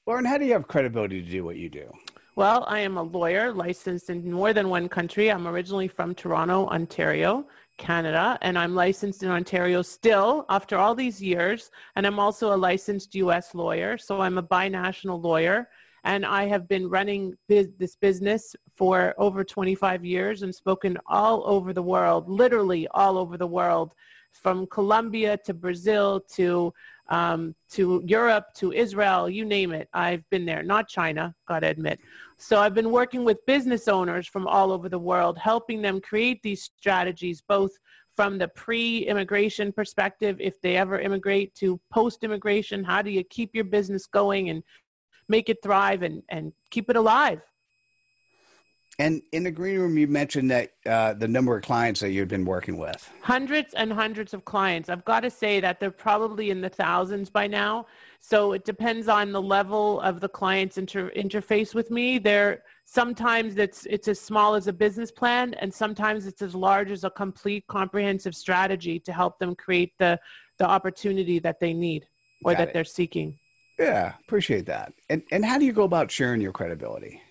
Lauren, 0.06 0.24
how 0.24 0.38
do 0.38 0.44
you 0.44 0.52
have 0.54 0.66
credibility 0.66 1.22
to 1.22 1.30
do 1.30 1.44
what 1.44 1.56
you 1.56 1.68
do? 1.68 1.90
Well, 2.34 2.64
I 2.66 2.80
am 2.80 2.96
a 2.98 3.02
lawyer 3.02 3.52
licensed 3.52 4.10
in 4.10 4.30
more 4.30 4.52
than 4.52 4.68
one 4.68 4.88
country. 4.88 5.30
I'm 5.30 5.46
originally 5.46 5.86
from 5.86 6.14
Toronto, 6.14 6.66
Ontario, 6.66 7.46
Canada, 7.76 8.38
and 8.42 8.58
I'm 8.58 8.74
licensed 8.74 9.22
in 9.22 9.28
Ontario 9.28 9.82
still 9.82 10.46
after 10.48 10.76
all 10.78 10.96
these 10.96 11.22
years. 11.22 11.70
And 11.94 12.06
I'm 12.06 12.18
also 12.18 12.52
a 12.52 12.56
licensed 12.56 13.14
US 13.14 13.54
lawyer. 13.54 13.98
So 13.98 14.20
I'm 14.20 14.38
a 14.38 14.42
binational 14.42 15.22
lawyer 15.22 15.68
and 16.04 16.24
I 16.24 16.46
have 16.46 16.68
been 16.68 16.88
running 16.88 17.34
this 17.48 17.96
business 17.96 18.54
for 18.76 19.14
over 19.18 19.44
25 19.44 20.04
years 20.04 20.42
and 20.42 20.54
spoken 20.54 20.96
all 21.06 21.42
over 21.46 21.72
the 21.72 21.82
world, 21.82 22.28
literally 22.28 22.86
all 22.88 23.18
over 23.18 23.36
the 23.36 23.46
world, 23.46 23.94
from 24.32 24.66
Colombia 24.66 25.38
to 25.44 25.54
Brazil 25.54 26.20
to 26.34 26.72
um, 27.08 27.54
to 27.70 28.02
Europe 28.04 28.52
to 28.56 28.72
Israel, 28.72 29.30
you 29.30 29.44
name 29.44 29.72
it. 29.72 29.88
I've 29.94 30.28
been 30.28 30.44
there, 30.44 30.62
not 30.62 30.88
China, 30.88 31.34
gotta 31.46 31.66
admit. 31.68 32.00
So 32.36 32.60
I've 32.60 32.74
been 32.74 32.90
working 32.90 33.24
with 33.24 33.44
business 33.46 33.88
owners 33.88 34.26
from 34.26 34.46
all 34.46 34.70
over 34.70 34.90
the 34.90 34.98
world, 34.98 35.38
helping 35.38 35.80
them 35.80 36.02
create 36.02 36.42
these 36.42 36.62
strategies, 36.62 37.40
both 37.40 37.70
from 38.14 38.36
the 38.36 38.48
pre-immigration 38.48 39.72
perspective, 39.72 40.36
if 40.40 40.60
they 40.60 40.76
ever 40.76 40.98
immigrate, 40.98 41.54
to 41.54 41.80
post-immigration. 41.90 42.84
How 42.84 43.00
do 43.00 43.10
you 43.10 43.24
keep 43.24 43.54
your 43.54 43.64
business 43.64 44.06
going 44.06 44.50
and 44.50 44.62
make 45.28 45.48
it 45.48 45.58
thrive 45.62 46.02
and, 46.02 46.22
and 46.28 46.52
keep 46.70 46.90
it 46.90 46.96
alive. 46.96 47.40
And 49.00 49.22
in 49.30 49.44
the 49.44 49.52
green 49.52 49.78
room, 49.78 49.96
you 49.96 50.08
mentioned 50.08 50.50
that 50.50 50.72
uh, 50.84 51.14
the 51.14 51.28
number 51.28 51.56
of 51.56 51.62
clients 51.62 52.00
that 52.00 52.10
you've 52.10 52.26
been 52.26 52.44
working 52.44 52.76
with. 52.76 53.08
Hundreds 53.22 53.72
and 53.74 53.92
hundreds 53.92 54.34
of 54.34 54.44
clients. 54.44 54.88
I've 54.88 55.04
got 55.04 55.20
to 55.20 55.30
say 55.30 55.60
that 55.60 55.78
they're 55.78 55.92
probably 55.92 56.50
in 56.50 56.60
the 56.60 56.68
thousands 56.68 57.30
by 57.30 57.46
now. 57.46 57.86
So 58.18 58.54
it 58.54 58.64
depends 58.64 59.06
on 59.06 59.30
the 59.30 59.40
level 59.40 60.00
of 60.00 60.18
the 60.18 60.28
client's 60.28 60.78
inter- 60.78 61.12
interface 61.16 61.76
with 61.76 61.92
me. 61.92 62.18
There 62.18 62.64
sometimes 62.86 63.56
it's 63.56 63.86
it's 63.86 64.08
as 64.08 64.20
small 64.20 64.56
as 64.56 64.66
a 64.66 64.72
business 64.72 65.12
plan, 65.12 65.54
and 65.54 65.72
sometimes 65.72 66.26
it's 66.26 66.42
as 66.42 66.56
large 66.56 66.90
as 66.90 67.04
a 67.04 67.10
complete 67.10 67.68
comprehensive 67.68 68.34
strategy 68.34 68.98
to 68.98 69.12
help 69.12 69.38
them 69.38 69.54
create 69.54 69.92
the 69.98 70.18
the 70.58 70.66
opportunity 70.66 71.38
that 71.38 71.60
they 71.60 71.72
need 71.72 72.08
or 72.44 72.50
got 72.52 72.58
that 72.58 72.68
it. 72.68 72.74
they're 72.74 72.84
seeking. 72.84 73.38
Yeah, 73.78 74.14
appreciate 74.24 74.66
that. 74.66 74.92
And 75.08 75.22
and 75.30 75.44
how 75.44 75.58
do 75.58 75.64
you 75.64 75.72
go 75.72 75.84
about 75.84 76.10
sharing 76.10 76.40
your 76.40 76.52
credibility? 76.52 77.22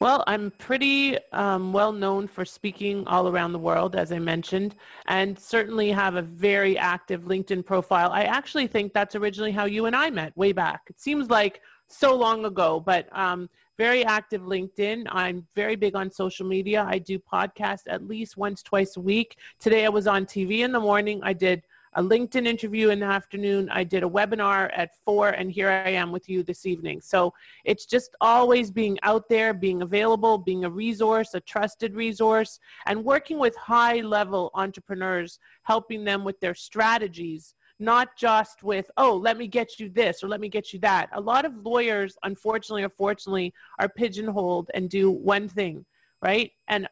Well, 0.00 0.22
I'm 0.28 0.52
pretty 0.52 1.18
um, 1.32 1.72
well 1.72 1.90
known 1.90 2.28
for 2.28 2.44
speaking 2.44 3.04
all 3.08 3.28
around 3.28 3.52
the 3.52 3.58
world, 3.58 3.96
as 3.96 4.12
I 4.12 4.20
mentioned, 4.20 4.76
and 5.06 5.36
certainly 5.36 5.90
have 5.90 6.14
a 6.14 6.22
very 6.22 6.78
active 6.78 7.22
LinkedIn 7.22 7.66
profile. 7.66 8.10
I 8.12 8.22
actually 8.22 8.68
think 8.68 8.92
that's 8.92 9.16
originally 9.16 9.50
how 9.50 9.64
you 9.64 9.86
and 9.86 9.96
I 9.96 10.08
met 10.10 10.36
way 10.36 10.52
back. 10.52 10.82
It 10.88 11.00
seems 11.00 11.30
like 11.30 11.62
so 11.88 12.14
long 12.14 12.44
ago, 12.44 12.78
but 12.78 13.08
um, 13.16 13.50
very 13.76 14.04
active 14.04 14.42
LinkedIn. 14.42 15.06
I'm 15.08 15.46
very 15.56 15.74
big 15.74 15.96
on 15.96 16.12
social 16.12 16.46
media. 16.46 16.86
I 16.88 16.98
do 16.98 17.18
podcasts 17.18 17.84
at 17.88 18.06
least 18.06 18.36
once, 18.36 18.62
twice 18.62 18.96
a 18.96 19.00
week. 19.00 19.36
Today 19.58 19.84
I 19.84 19.88
was 19.88 20.06
on 20.06 20.26
TV 20.26 20.60
in 20.60 20.70
the 20.70 20.80
morning. 20.80 21.20
I 21.24 21.32
did 21.32 21.62
a 21.94 22.02
LinkedIn 22.02 22.46
interview 22.46 22.90
in 22.90 23.00
the 23.00 23.06
afternoon. 23.06 23.68
I 23.70 23.84
did 23.84 24.02
a 24.02 24.08
webinar 24.08 24.70
at 24.76 24.90
four, 25.04 25.30
and 25.30 25.50
here 25.50 25.68
I 25.70 25.90
am 25.90 26.12
with 26.12 26.28
you 26.28 26.42
this 26.42 26.66
evening. 26.66 27.00
So 27.00 27.32
it's 27.64 27.86
just 27.86 28.14
always 28.20 28.70
being 28.70 28.98
out 29.02 29.28
there, 29.28 29.54
being 29.54 29.82
available, 29.82 30.38
being 30.38 30.64
a 30.64 30.70
resource, 30.70 31.34
a 31.34 31.40
trusted 31.40 31.94
resource, 31.94 32.60
and 32.86 33.04
working 33.04 33.38
with 33.38 33.56
high 33.56 34.00
level 34.00 34.50
entrepreneurs, 34.54 35.38
helping 35.62 36.04
them 36.04 36.24
with 36.24 36.38
their 36.40 36.54
strategies. 36.54 37.54
Not 37.80 38.16
just 38.16 38.64
with, 38.64 38.90
oh, 38.96 39.14
let 39.14 39.38
me 39.38 39.46
get 39.46 39.78
you 39.78 39.88
this 39.88 40.24
or 40.24 40.28
let 40.28 40.40
me 40.40 40.48
get 40.48 40.72
you 40.72 40.80
that. 40.80 41.10
A 41.12 41.20
lot 41.20 41.44
of 41.44 41.64
lawyers, 41.64 42.16
unfortunately 42.24 42.82
or 42.82 42.88
fortunately, 42.88 43.54
are 43.78 43.88
pigeonholed 43.88 44.68
and 44.74 44.90
do 44.90 45.12
one 45.12 45.48
thing, 45.48 45.86
right? 46.20 46.50
And 46.66 46.88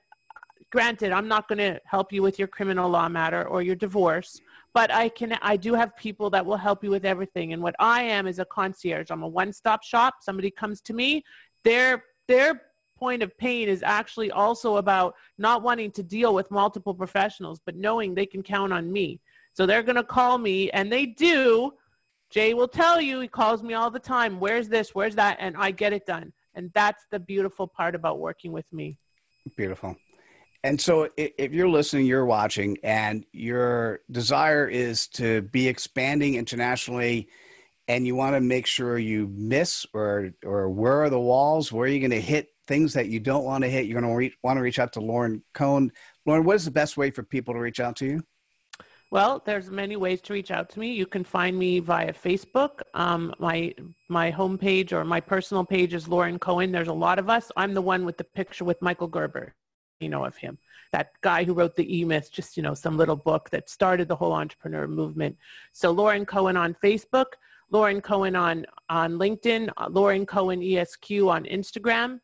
granted, 0.70 1.12
I'm 1.12 1.28
not 1.28 1.49
going 1.49 1.58
to 1.58 1.80
help 1.85 2.12
you 2.12 2.23
with 2.23 2.38
your 2.38 2.49
criminal 2.49 2.88
law 2.88 3.08
matter 3.08 3.46
or 3.46 3.62
your 3.62 3.76
divorce, 3.76 4.40
but 4.75 4.90
I 4.90 5.08
can 5.08 5.38
I 5.42 5.56
do 5.56 5.75
have 5.75 5.96
people 5.96 6.30
that 6.30 6.44
will 6.44 6.56
help 6.56 6.85
you 6.85 6.90
with 6.90 7.04
everything. 7.04 7.52
And 7.52 7.62
what 7.62 7.75
I 7.78 8.02
am 8.02 8.26
is 8.26 8.38
a 8.38 8.44
concierge. 8.44 9.11
I'm 9.11 9.23
a 9.23 9.28
one-stop 9.28 9.82
shop. 9.82 10.16
Somebody 10.20 10.50
comes 10.50 10.80
to 10.82 10.92
me, 10.92 11.25
their 11.64 12.04
their 12.28 12.62
point 12.99 13.23
of 13.23 13.37
pain 13.37 13.68
is 13.68 13.82
actually 13.82 14.30
also 14.30 14.76
about 14.76 15.14
not 15.38 15.62
wanting 15.62 15.90
to 15.92 16.02
deal 16.02 16.35
with 16.35 16.50
multiple 16.50 16.94
professionals, 16.94 17.61
but 17.64 17.76
knowing 17.76 18.14
they 18.14 18.26
can 18.26 18.42
count 18.42 18.73
on 18.73 18.90
me. 18.90 19.20
So 19.52 19.66
they're 19.66 19.82
going 19.82 19.96
to 19.96 20.04
call 20.04 20.38
me 20.38 20.70
and 20.70 20.90
they 20.90 21.06
do. 21.06 21.73
Jay 22.30 22.54
will 22.54 22.68
tell 22.68 23.00
you, 23.00 23.20
he 23.20 23.28
calls 23.28 23.62
me 23.62 23.75
all 23.75 23.90
the 23.90 24.00
time, 24.00 24.40
where's 24.40 24.68
this, 24.68 24.94
where's 24.94 25.14
that, 25.14 25.37
and 25.40 25.56
I 25.56 25.70
get 25.70 25.92
it 25.92 26.06
done. 26.06 26.32
And 26.54 26.70
that's 26.75 27.04
the 27.11 27.20
beautiful 27.20 27.66
part 27.68 27.94
about 27.94 28.18
working 28.18 28.50
with 28.50 28.66
me. 28.73 28.99
Beautiful. 29.56 29.96
And 30.66 30.80
so, 30.80 31.08
if 31.16 31.52
you're 31.52 31.68
listening, 31.68 32.06
you're 32.06 32.26
watching, 32.26 32.76
and 32.82 33.25
your 33.30 34.00
desire 34.11 34.66
is 34.66 35.06
to 35.11 35.42
be 35.42 35.68
expanding 35.68 36.35
internationally, 36.35 37.28
and 37.87 38.04
you 38.04 38.16
want 38.16 38.35
to 38.35 38.40
make 38.40 38.66
sure 38.66 38.99
you 38.99 39.30
miss 39.32 39.87
or 39.94 40.32
or 40.44 40.68
where 40.68 41.04
are 41.04 41.08
the 41.08 41.20
walls? 41.20 41.70
Where 41.70 41.85
are 41.85 41.92
you 41.92 42.00
going 42.00 42.11
to 42.11 42.20
hit 42.20 42.49
things 42.66 42.94
that 42.94 43.06
you 43.06 43.20
don't 43.20 43.44
want 43.44 43.62
to 43.62 43.70
hit? 43.70 43.87
You're 43.87 44.00
going 44.00 44.28
to 44.28 44.37
want 44.42 44.56
to 44.56 44.61
reach 44.61 44.80
out 44.80 44.94
to 44.94 45.00
Lauren 45.00 45.40
Cohen. 45.54 45.92
Lauren, 46.26 46.42
what 46.42 46.56
is 46.56 46.64
the 46.64 46.73
best 46.73 46.96
way 46.96 47.12
for 47.12 47.23
people 47.23 47.54
to 47.54 47.61
reach 47.61 47.78
out 47.78 47.94
to 47.99 48.06
you? 48.06 48.25
Well, 49.12 49.44
there's 49.46 49.70
many 49.70 49.94
ways 49.94 50.20
to 50.23 50.32
reach 50.32 50.50
out 50.50 50.68
to 50.70 50.80
me. 50.80 50.94
You 50.94 51.06
can 51.06 51.23
find 51.23 51.56
me 51.56 51.78
via 51.78 52.12
Facebook. 52.12 52.80
Um, 52.92 53.32
my 53.38 53.73
my 54.08 54.32
homepage 54.32 54.90
or 54.90 55.04
my 55.04 55.20
personal 55.20 55.64
page 55.64 55.94
is 55.94 56.08
Lauren 56.08 56.40
Cohen. 56.40 56.73
There's 56.73 56.88
a 56.88 56.92
lot 56.92 57.20
of 57.20 57.30
us. 57.30 57.52
I'm 57.56 57.73
the 57.73 57.82
one 57.82 58.04
with 58.04 58.16
the 58.16 58.25
picture 58.25 58.64
with 58.64 58.82
Michael 58.82 59.06
Gerber. 59.06 59.54
Know 60.00 60.24
of 60.24 60.36
him. 60.36 60.58
That 60.92 61.12
guy 61.20 61.44
who 61.44 61.54
wrote 61.54 61.76
the 61.76 61.98
E 61.98 62.04
Myth, 62.04 62.30
just 62.30 62.56
you 62.56 62.62
know, 62.62 62.74
some 62.74 62.96
little 62.96 63.16
book 63.16 63.50
that 63.50 63.68
started 63.68 64.08
the 64.08 64.16
whole 64.16 64.32
entrepreneur 64.32 64.86
movement. 64.86 65.36
So 65.72 65.90
Lauren 65.90 66.26
Cohen 66.26 66.56
on 66.56 66.76
Facebook, 66.82 67.26
Lauren 67.70 68.00
Cohen 68.00 68.36
on 68.36 68.66
on 68.88 69.12
LinkedIn, 69.12 69.70
uh, 69.76 69.88
Lauren 69.90 70.26
Cohen 70.26 70.62
ESQ 70.62 71.10
on 71.28 71.44
Instagram. 71.44 72.20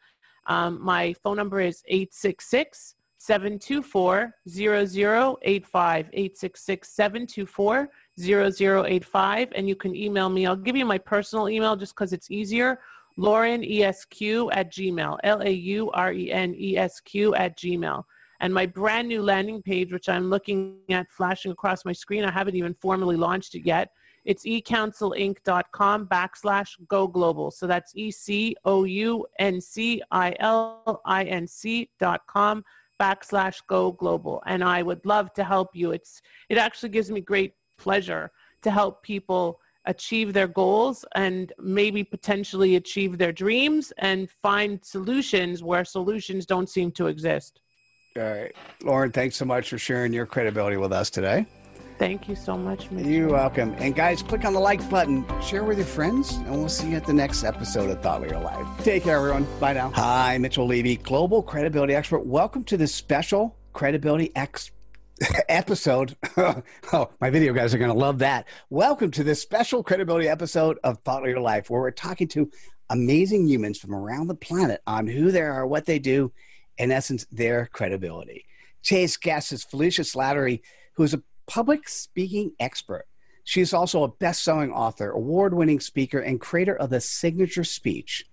Um, 0.47 0.83
my 0.83 1.14
phone 1.23 1.37
number 1.37 1.61
is 1.61 1.83
866 1.87 2.97
724 3.19 4.35
0085. 4.49 6.11
866 6.12 6.88
724 6.88 7.88
0085. 8.21 9.49
And 9.55 9.69
you 9.69 9.76
can 9.76 9.95
email 9.95 10.29
me. 10.29 10.47
I'll 10.47 10.57
give 10.57 10.76
you 10.76 10.85
my 10.85 10.99
personal 10.99 11.49
email 11.49 11.76
just 11.76 11.95
because 11.95 12.12
it's 12.12 12.31
easier. 12.31 12.81
Lauren 13.16 13.62
ESQ 13.62 14.50
at 14.52 14.73
Gmail. 14.73 15.19
L 15.25 15.40
A 15.42 15.50
U 15.50 15.90
R 15.90 16.12
E 16.12 16.33
N 16.33 16.54
E 16.57 16.76
S 16.76 17.00
Q 17.00 17.35
at 17.35 17.59
Gmail. 17.59 18.02
And 18.40 18.52
my 18.52 18.66
brand 18.66 19.09
new 19.09 19.23
landing 19.23 19.62
page, 19.62 19.92
which 19.92 20.09
I'm 20.09 20.28
looking 20.28 20.78
at 20.90 21.07
flashing 21.11 21.52
across 21.52 21.85
my 21.85 21.92
screen, 21.92 22.25
I 22.25 22.31
haven't 22.31 22.57
even 22.57 22.75
formally 22.75 23.16
launched 23.16 23.54
it 23.54 23.64
yet. 23.64 23.90
It's 24.25 24.45
ecouncilinc.com 24.45 26.07
backslash 26.07 26.69
go 26.88 27.07
global. 27.07 27.50
So 27.50 27.66
that's 27.66 27.92
E 27.95 28.11
C 28.11 28.57
O 28.64 28.85
U 28.85 29.26
N 29.38 29.61
C 29.61 30.02
I 30.11 30.35
L 30.40 31.00
I 31.04 31.25
N 31.25 31.47
C 31.47 31.90
dot 31.99 32.23
com 32.28 32.64
backslash 33.00 33.59
go 33.69 33.92
global. 33.92 34.42
And 34.47 34.62
I 34.62 34.83
would 34.83 35.04
love 35.04 35.33
to 35.35 35.45
help 35.45 35.71
you. 35.75 35.92
It's 35.92 36.23
it 36.49 36.59
actually 36.59 36.90
gives 36.90 37.11
me 37.11 37.21
great 37.21 37.54
pleasure 37.78 38.31
to 38.62 38.71
help 38.71 39.02
people 39.02 39.61
achieve 39.87 40.33
their 40.33 40.49
goals 40.49 41.05
and 41.15 41.53
maybe 41.59 42.05
potentially 42.05 42.77
achieve 42.77 43.19
their 43.19 43.33
dreams 43.33 43.93
and 43.99 44.31
find 44.31 44.85
solutions 44.85 45.62
where 45.62 45.85
solutions 45.85 46.47
don't 46.47 46.69
seem 46.69 46.91
to 46.93 47.07
exist. 47.07 47.61
All 48.17 48.23
right. 48.23 48.55
Lauren, 48.83 49.11
thanks 49.11 49.37
so 49.37 49.45
much 49.45 49.71
for 49.71 49.79
sharing 49.79 50.12
your 50.12 50.27
credibility 50.27 50.77
with 50.77 50.93
us 50.93 51.11
today. 51.11 51.47
Thank 51.99 52.29
you 52.29 52.35
so 52.35 52.57
much, 52.57 52.91
Mitchell. 52.91 53.11
You're 53.11 53.29
welcome. 53.29 53.75
And 53.79 53.95
guys, 53.95 54.23
click 54.23 54.45
on 54.45 54.55
the 54.55 54.61
like 54.61 54.89
button, 54.91 55.25
share 55.41 55.62
with 55.62 55.79
your 55.79 55.87
friends, 55.87 56.33
and 56.33 56.51
we'll 56.51 56.69
see 56.69 56.91
you 56.91 56.97
at 56.97 57.07
the 57.07 57.12
next 57.12 57.45
episode 57.45 57.91
of 57.91 58.03
Thought 58.03 58.23
Leader 58.23 58.41
Life. 58.41 58.67
Take 58.83 59.05
care, 59.05 59.17
everyone. 59.17 59.47
Bye 59.61 59.75
now. 59.75 59.91
Hi, 59.91 60.37
Mitchell 60.39 60.67
Levy, 60.67 60.97
global 60.97 61.43
credibility 61.43 61.95
expert. 61.95 62.27
Welcome 62.27 62.65
to 62.65 62.77
this 62.77 62.95
special 62.95 63.57
credibility 63.73 64.35
X 64.35 64.73
episode. 65.49 66.16
oh, 66.37 67.11
my 67.21 67.31
video 67.31 67.52
guys 67.52 67.75
are 67.75 67.78
going 67.78 67.90
to 67.90 67.97
love 67.97 68.19
that. 68.21 68.47
Welcome 68.71 69.11
to 69.12 69.25
this 69.25 69.40
special 69.40 69.83
credibility 69.83 70.28
episode 70.28 70.78
of 70.85 70.99
Thought 70.99 71.25
Leader 71.25 71.40
Life, 71.40 71.71
where 71.71 71.81
we're 71.81 71.90
talking 71.90 72.28
to 72.28 72.50
amazing 72.90 73.47
humans 73.47 73.78
from 73.78 73.95
around 73.95 74.26
the 74.26 74.35
planet 74.35 74.81
on 74.87 75.07
who 75.07 75.31
they 75.31 75.42
are, 75.42 75.66
what 75.66 75.87
they 75.87 75.99
do, 75.99 76.33
in 76.78 76.90
essence, 76.90 77.26
their 77.31 77.66
credibility. 77.66 78.45
Today's 78.83 79.16
guest 79.16 79.52
is 79.52 79.64
Felicia 79.64 80.02
Slattery, 80.02 80.61
who 80.95 81.02
is 81.02 81.14
a 81.14 81.23
public 81.47 81.88
speaking 81.88 82.52
expert. 82.59 83.07
She 83.45 83.61
is 83.61 83.75
also 83.75 84.04
a 84.04 84.09
best 84.09 84.45
selling 84.45 84.73
author, 84.73 85.11
award 85.11 85.54
winning 85.54 85.81
speaker, 85.81 86.21
and 86.21 86.40
creator 86.40 86.76
of 86.76 86.90
the 86.90 87.00
signature 87.00 87.64
speech. 87.64 88.25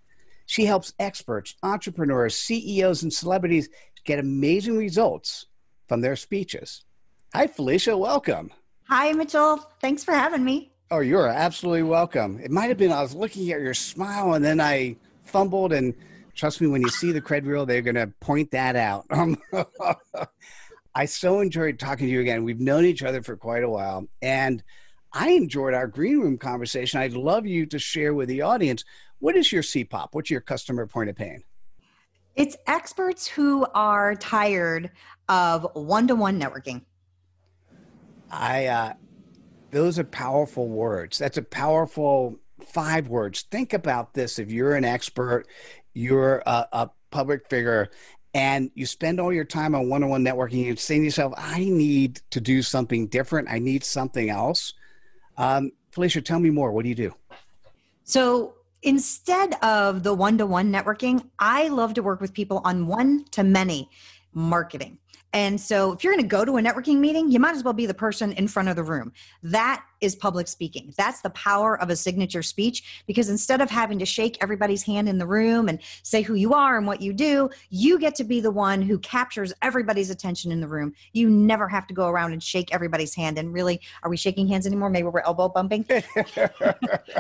She 0.46 0.66
helps 0.66 0.94
experts, 1.00 1.56
entrepreneurs, 1.62 2.36
CEOs, 2.36 3.04
and 3.04 3.14
celebrities 3.14 3.70
get 4.06 4.20
amazing 4.20 4.78
results 4.78 5.46
from 5.90 6.02
their 6.02 6.16
speeches. 6.16 6.86
Hi, 7.34 7.48
Felicia. 7.48 7.98
Welcome. 7.98 8.52
Hi, 8.88 9.12
Mitchell. 9.12 9.58
Thanks 9.82 10.04
for 10.04 10.14
having 10.14 10.46
me. 10.46 10.72
Oh, 10.92 11.00
you're 11.00 11.28
absolutely 11.28 11.84
welcome. 11.84 12.40
It 12.42 12.50
might 12.50 12.70
have 12.70 12.78
been 12.78 12.92
I 12.92 13.02
was 13.02 13.14
looking 13.14 13.52
at 13.52 13.60
your 13.60 13.74
smile 13.74 14.34
and 14.34 14.46
then 14.46 14.62
I 14.62 14.96
fumbled. 15.24 15.74
And 15.74 15.94
trust 16.34 16.62
me, 16.62 16.68
when 16.68 16.82
you 16.82 16.90
see 16.90 17.12
the 17.12 17.22
cred 17.22 17.46
reel, 17.46 17.66
they're 17.66 17.82
going 17.82 17.96
to 17.96 18.08
point 18.20 18.52
that 18.52 18.76
out. 18.76 19.06
Um, 19.10 19.38
I 20.96 21.06
so 21.06 21.40
enjoyed 21.40 21.78
talking 21.78 22.08
to 22.08 22.12
you 22.12 22.22
again. 22.22 22.44
We've 22.44 22.60
known 22.60 22.86
each 22.86 23.04
other 23.04 23.22
for 23.22 23.36
quite 23.38 23.64
a 23.64 23.70
while, 23.70 24.08
and 24.22 24.64
I 25.14 25.30
enjoyed 25.30 25.76
our 25.76 25.88
green 25.88 26.20
room 26.20 26.38
conversation. 26.38 27.00
I'd 27.00 27.14
love 27.14 27.46
you 27.46 27.68
to 27.68 27.78
share 27.78 28.14
with 28.14 28.28
the 28.28 28.42
audience 28.42 28.84
what 29.20 29.36
is 29.36 29.52
your 29.52 29.62
CPOP? 29.62 30.10
What's 30.14 30.30
your 30.30 30.42
customer 30.42 30.88
point 30.88 31.10
of 31.10 31.16
pain? 31.16 31.44
It's 32.40 32.56
experts 32.68 33.28
who 33.28 33.68
are 33.76 34.16
tired 34.16 34.92
of 35.28 35.68
one 35.74 36.08
to 36.08 36.16
one 36.16 36.40
networking. 36.40 36.84
I, 38.32 38.68
uh, 38.68 38.94
those 39.72 40.00
are 40.00 40.06
powerful 40.06 40.70
words. 40.70 41.18
That's 41.18 41.38
a 41.38 41.42
powerful 41.42 42.40
five 42.66 43.10
words. 43.10 43.42
Think 43.52 43.74
about 43.74 44.14
this. 44.14 44.40
If 44.40 44.54
you're 44.54 44.76
an 44.76 44.86
expert, 44.86 45.48
you're 45.94 46.42
a, 46.46 46.66
a 46.72 46.90
public 47.12 47.50
figure, 47.50 47.90
and 48.34 48.72
you 48.74 48.86
spend 48.86 49.20
all 49.20 49.34
your 49.34 49.44
time 49.44 49.76
on 49.76 49.90
one-on-one 49.90 50.24
networking 50.24 50.64
you're 50.64 50.76
saying 50.78 51.02
to 51.02 51.06
yourself 51.06 51.34
i 51.36 51.66
need 51.66 52.22
to 52.30 52.40
do 52.40 52.62
something 52.62 53.08
different 53.08 53.50
i 53.50 53.58
need 53.58 53.84
something 53.84 54.30
else 54.30 54.76
um, 55.38 55.72
felicia 55.90 56.22
tell 56.22 56.40
me 56.40 56.52
more 56.52 56.72
what 56.72 56.84
do 56.84 56.90
you 56.90 56.96
do 56.96 57.12
so 58.04 58.54
instead 58.84 59.56
of 59.64 60.04
the 60.04 60.14
one-to-one 60.14 60.72
networking 60.72 61.30
i 61.40 61.68
love 61.68 61.94
to 61.94 62.02
work 62.02 62.22
with 62.22 62.34
people 62.34 62.62
on 62.64 62.88
one-to-many 62.88 63.90
marketing 64.34 64.98
and 65.34 65.60
so 65.60 65.94
if 65.94 66.04
you're 66.04 66.14
going 66.14 66.24
to 66.24 66.28
go 66.28 66.44
to 66.44 66.58
a 66.58 66.62
networking 66.62 66.98
meeting, 66.98 67.32
you 67.32 67.40
might 67.40 67.56
as 67.56 67.64
well 67.64 67.74
be 67.74 67.86
the 67.86 67.94
person 67.94 68.32
in 68.34 68.48
front 68.48 68.70
of 68.70 68.76
the 68.76 68.84
room. 68.84 69.14
That 69.44 69.84
is 70.02 70.16
public 70.16 70.48
speaking. 70.48 70.94
That's 70.98 71.22
the 71.22 71.30
power 71.32 71.80
of 71.80 71.90
a 71.90 71.96
signature 71.96 72.44
speech 72.44 73.04
because 73.06 73.30
instead 73.30 73.62
of 73.62 73.70
having 73.70 74.00
to 74.00 74.06
shake 74.06 74.38
everybody's 74.42 74.84
hand 74.84 75.10
in 75.10 75.18
the 75.18 75.28
room 75.28 75.70
and 75.70 75.80
say 76.04 76.22
who 76.22 76.36
you 76.36 76.54
are 76.54 76.78
and 76.78 76.88
what 76.88 77.02
you 77.02 77.14
do, 77.14 77.50
you 77.70 78.00
get 78.00 78.16
to 78.16 78.24
be 78.24 78.40
the 78.40 78.52
one 78.52 78.82
who 78.82 78.98
captures 79.00 79.54
everybody's 79.62 80.10
attention 80.10 80.52
in 80.52 80.62
the 80.62 80.68
room. 80.68 80.94
You 81.14 81.30
never 81.30 81.68
have 81.68 81.88
to 81.88 81.94
go 81.94 82.08
around 82.08 82.34
and 82.34 82.42
shake 82.42 82.74
everybody's 82.74 83.14
hand. 83.16 83.38
And 83.38 83.54
really, 83.54 83.82
are 84.04 84.10
we 84.10 84.18
shaking 84.18 84.48
hands 84.48 84.66
anymore? 84.66 84.90
Maybe 84.90 85.08
we're 85.08 85.22
elbow 85.22 85.50
bumping. 85.50 85.84
but 85.88 86.56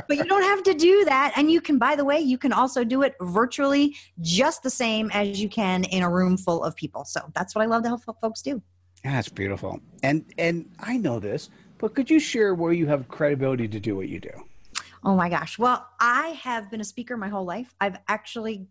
you 0.09 0.25
don't 0.25 0.43
have 0.43 0.63
to 0.63 0.73
do 0.73 1.05
that. 1.05 1.33
And 1.35 1.51
you 1.51 1.61
can, 1.61 1.77
by 1.77 1.95
the 1.95 2.05
way, 2.05 2.19
you 2.19 2.37
can 2.37 2.53
also 2.53 2.83
do 2.83 3.03
it 3.03 3.15
virtually 3.21 3.95
just 4.21 4.63
the 4.63 4.69
same 4.69 5.09
as 5.13 5.41
you 5.41 5.49
can 5.49 5.83
in 5.85 6.03
a 6.03 6.09
room 6.09 6.37
full 6.37 6.63
of 6.63 6.75
people. 6.75 7.05
So 7.05 7.21
that's 7.35 7.55
what 7.55 7.61
I 7.61 7.65
love 7.65 7.83
to 7.83 7.89
help 7.89 8.21
folks 8.21 8.41
do. 8.41 8.61
That's 9.03 9.29
beautiful. 9.29 9.79
And 10.03 10.25
and 10.37 10.69
I 10.79 10.97
know 10.97 11.19
this, 11.19 11.49
but 11.79 11.95
could 11.95 12.09
you 12.09 12.19
share 12.19 12.53
where 12.53 12.73
you 12.73 12.85
have 12.87 13.07
credibility 13.07 13.67
to 13.67 13.79
do 13.79 13.95
what 13.95 14.09
you 14.09 14.19
do? 14.19 14.31
Oh 15.03 15.15
my 15.15 15.29
gosh. 15.29 15.57
Well, 15.57 15.87
I 15.99 16.39
have 16.41 16.69
been 16.69 16.81
a 16.81 16.85
speaker 16.85 17.17
my 17.17 17.29
whole 17.29 17.45
life. 17.45 17.73
I've 17.79 17.97
actually 18.07 18.67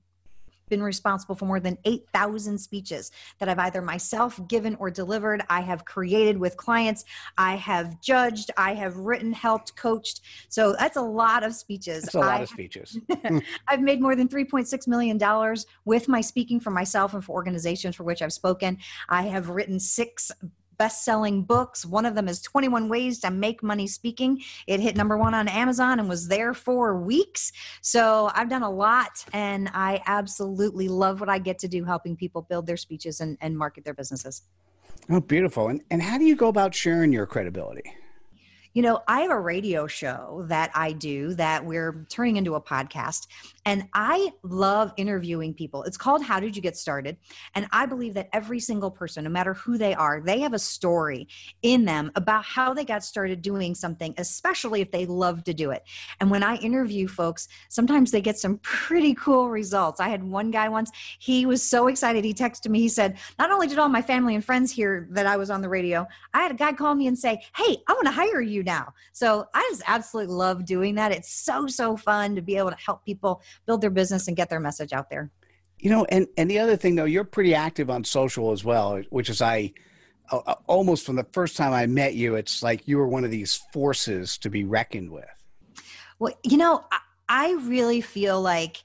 been 0.68 0.82
responsible 0.82 1.34
for 1.34 1.46
more 1.46 1.60
than 1.60 1.78
8,000 1.86 2.58
speeches 2.58 3.10
that 3.38 3.48
I've 3.48 3.58
either 3.58 3.82
myself 3.82 4.38
given 4.48 4.74
or 4.76 4.90
delivered. 4.90 5.42
I 5.48 5.60
have 5.62 5.86
created 5.86 6.36
with 6.36 6.58
clients. 6.58 7.06
I 7.36 7.56
have 7.56 8.00
judged. 8.00 8.50
I 8.56 8.74
have 8.74 8.96
written, 8.96 9.32
helped, 9.32 9.76
coached. 9.76 10.20
So 10.50 10.74
that's 10.78 10.96
a 10.96 11.02
lot 11.02 11.42
of 11.44 11.54
speeches. 11.54 12.04
That's 12.04 12.14
a 12.14 12.20
lot 12.20 12.40
I, 12.40 12.42
of 12.42 12.48
speeches. 12.48 12.98
I've 13.68 13.80
made 13.80 14.00
more 14.00 14.14
than 14.14 14.28
$3.6 14.28 14.86
million 14.86 15.56
with 15.84 16.08
my 16.08 16.20
speaking 16.20 16.60
for 16.60 16.70
myself 16.70 17.14
and 17.14 17.24
for 17.24 17.32
organizations 17.32 17.96
for 17.96 18.04
which 18.04 18.22
I've 18.22 18.32
spoken. 18.32 18.78
I 19.08 19.22
have 19.22 19.48
written 19.48 19.80
six 19.80 20.30
best 20.78 21.04
selling 21.04 21.42
books. 21.42 21.84
One 21.84 22.06
of 22.06 22.14
them 22.14 22.28
is 22.28 22.40
21 22.40 22.88
Ways 22.88 23.20
to 23.20 23.30
Make 23.30 23.62
Money 23.62 23.86
Speaking. 23.86 24.40
It 24.66 24.80
hit 24.80 24.96
number 24.96 25.16
one 25.16 25.34
on 25.34 25.48
Amazon 25.48 25.98
and 25.98 26.08
was 26.08 26.28
there 26.28 26.54
for 26.54 26.96
weeks. 26.96 27.52
So 27.82 28.30
I've 28.34 28.48
done 28.48 28.62
a 28.62 28.70
lot 28.70 29.24
and 29.32 29.68
I 29.74 30.02
absolutely 30.06 30.88
love 30.88 31.20
what 31.20 31.28
I 31.28 31.38
get 31.38 31.58
to 31.60 31.68
do 31.68 31.84
helping 31.84 32.16
people 32.16 32.42
build 32.42 32.66
their 32.66 32.76
speeches 32.76 33.20
and, 33.20 33.36
and 33.40 33.56
market 33.58 33.84
their 33.84 33.94
businesses. 33.94 34.42
Oh, 35.10 35.20
beautiful. 35.20 35.68
And, 35.68 35.82
and 35.90 36.02
how 36.02 36.18
do 36.18 36.24
you 36.24 36.36
go 36.36 36.48
about 36.48 36.74
sharing 36.74 37.12
your 37.12 37.26
credibility? 37.26 37.94
You 38.78 38.82
know, 38.82 39.00
I 39.08 39.22
have 39.22 39.32
a 39.32 39.40
radio 39.40 39.88
show 39.88 40.44
that 40.46 40.70
I 40.72 40.92
do 40.92 41.34
that 41.34 41.64
we're 41.64 42.06
turning 42.08 42.36
into 42.36 42.54
a 42.54 42.60
podcast. 42.60 43.26
And 43.68 43.88
I 43.92 44.30
love 44.44 44.92
interviewing 44.96 45.52
people. 45.52 45.82
It's 45.82 45.96
called 45.96 46.22
How 46.22 46.40
Did 46.40 46.56
You 46.56 46.62
Get 46.62 46.76
Started? 46.76 47.16
And 47.54 47.66
I 47.72 47.86
believe 47.86 48.14
that 48.14 48.28
every 48.32 48.60
single 48.60 48.90
person, 48.90 49.24
no 49.24 49.30
matter 49.30 49.52
who 49.52 49.76
they 49.76 49.94
are, 49.94 50.22
they 50.24 50.38
have 50.40 50.54
a 50.54 50.58
story 50.58 51.26
in 51.60 51.84
them 51.84 52.12
about 52.14 52.44
how 52.44 52.72
they 52.72 52.84
got 52.84 53.02
started 53.04 53.42
doing 53.42 53.74
something, 53.74 54.14
especially 54.16 54.80
if 54.80 54.90
they 54.90 55.06
love 55.06 55.42
to 55.44 55.52
do 55.52 55.72
it. 55.72 55.82
And 56.20 56.30
when 56.30 56.44
I 56.44 56.54
interview 56.56 57.08
folks, 57.08 57.48
sometimes 57.68 58.10
they 58.12 58.20
get 58.20 58.38
some 58.38 58.58
pretty 58.58 59.12
cool 59.14 59.50
results. 59.50 60.00
I 60.00 60.08
had 60.08 60.22
one 60.22 60.52
guy 60.52 60.68
once, 60.68 60.90
he 61.18 61.44
was 61.44 61.62
so 61.62 61.88
excited. 61.88 62.24
He 62.24 62.32
texted 62.32 62.70
me, 62.70 62.78
he 62.78 62.88
said, 62.88 63.18
Not 63.40 63.50
only 63.50 63.66
did 63.66 63.80
all 63.80 63.88
my 63.88 64.02
family 64.02 64.36
and 64.36 64.44
friends 64.44 64.70
hear 64.70 65.08
that 65.10 65.26
I 65.26 65.36
was 65.36 65.50
on 65.50 65.62
the 65.62 65.68
radio, 65.68 66.06
I 66.32 66.42
had 66.42 66.52
a 66.52 66.54
guy 66.54 66.72
call 66.72 66.94
me 66.94 67.08
and 67.08 67.18
say, 67.18 67.42
Hey, 67.56 67.76
I 67.88 67.92
want 67.92 68.06
to 68.06 68.12
hire 68.12 68.40
you 68.40 68.62
now. 68.68 68.92
So 69.12 69.46
I 69.54 69.66
just 69.70 69.82
absolutely 69.86 70.34
love 70.34 70.66
doing 70.66 70.94
that. 70.96 71.10
It's 71.10 71.32
so, 71.32 71.66
so 71.66 71.96
fun 71.96 72.36
to 72.36 72.42
be 72.42 72.56
able 72.56 72.70
to 72.70 72.76
help 72.76 73.04
people 73.04 73.40
build 73.66 73.80
their 73.80 73.90
business 73.90 74.28
and 74.28 74.36
get 74.36 74.50
their 74.50 74.60
message 74.60 74.92
out 74.92 75.08
there. 75.08 75.30
You 75.78 75.90
know, 75.90 76.04
and 76.10 76.26
and 76.36 76.50
the 76.50 76.58
other 76.58 76.76
thing 76.76 76.96
though, 76.96 77.04
you're 77.04 77.24
pretty 77.24 77.54
active 77.54 77.88
on 77.88 78.04
social 78.04 78.52
as 78.52 78.64
well, 78.64 79.00
which 79.10 79.30
is 79.30 79.40
I 79.40 79.72
almost 80.66 81.06
from 81.06 81.16
the 81.16 81.26
first 81.32 81.56
time 81.56 81.72
I 81.72 81.86
met 81.86 82.14
you, 82.14 82.34
it's 82.34 82.62
like 82.62 82.86
you 82.86 82.98
were 82.98 83.06
one 83.06 83.24
of 83.24 83.30
these 83.30 83.54
forces 83.72 84.36
to 84.38 84.50
be 84.50 84.64
reckoned 84.64 85.10
with. 85.10 85.24
Well, 86.18 86.34
you 86.42 86.58
know, 86.58 86.84
I 87.28 87.52
really 87.62 88.00
feel 88.00 88.40
like 88.42 88.82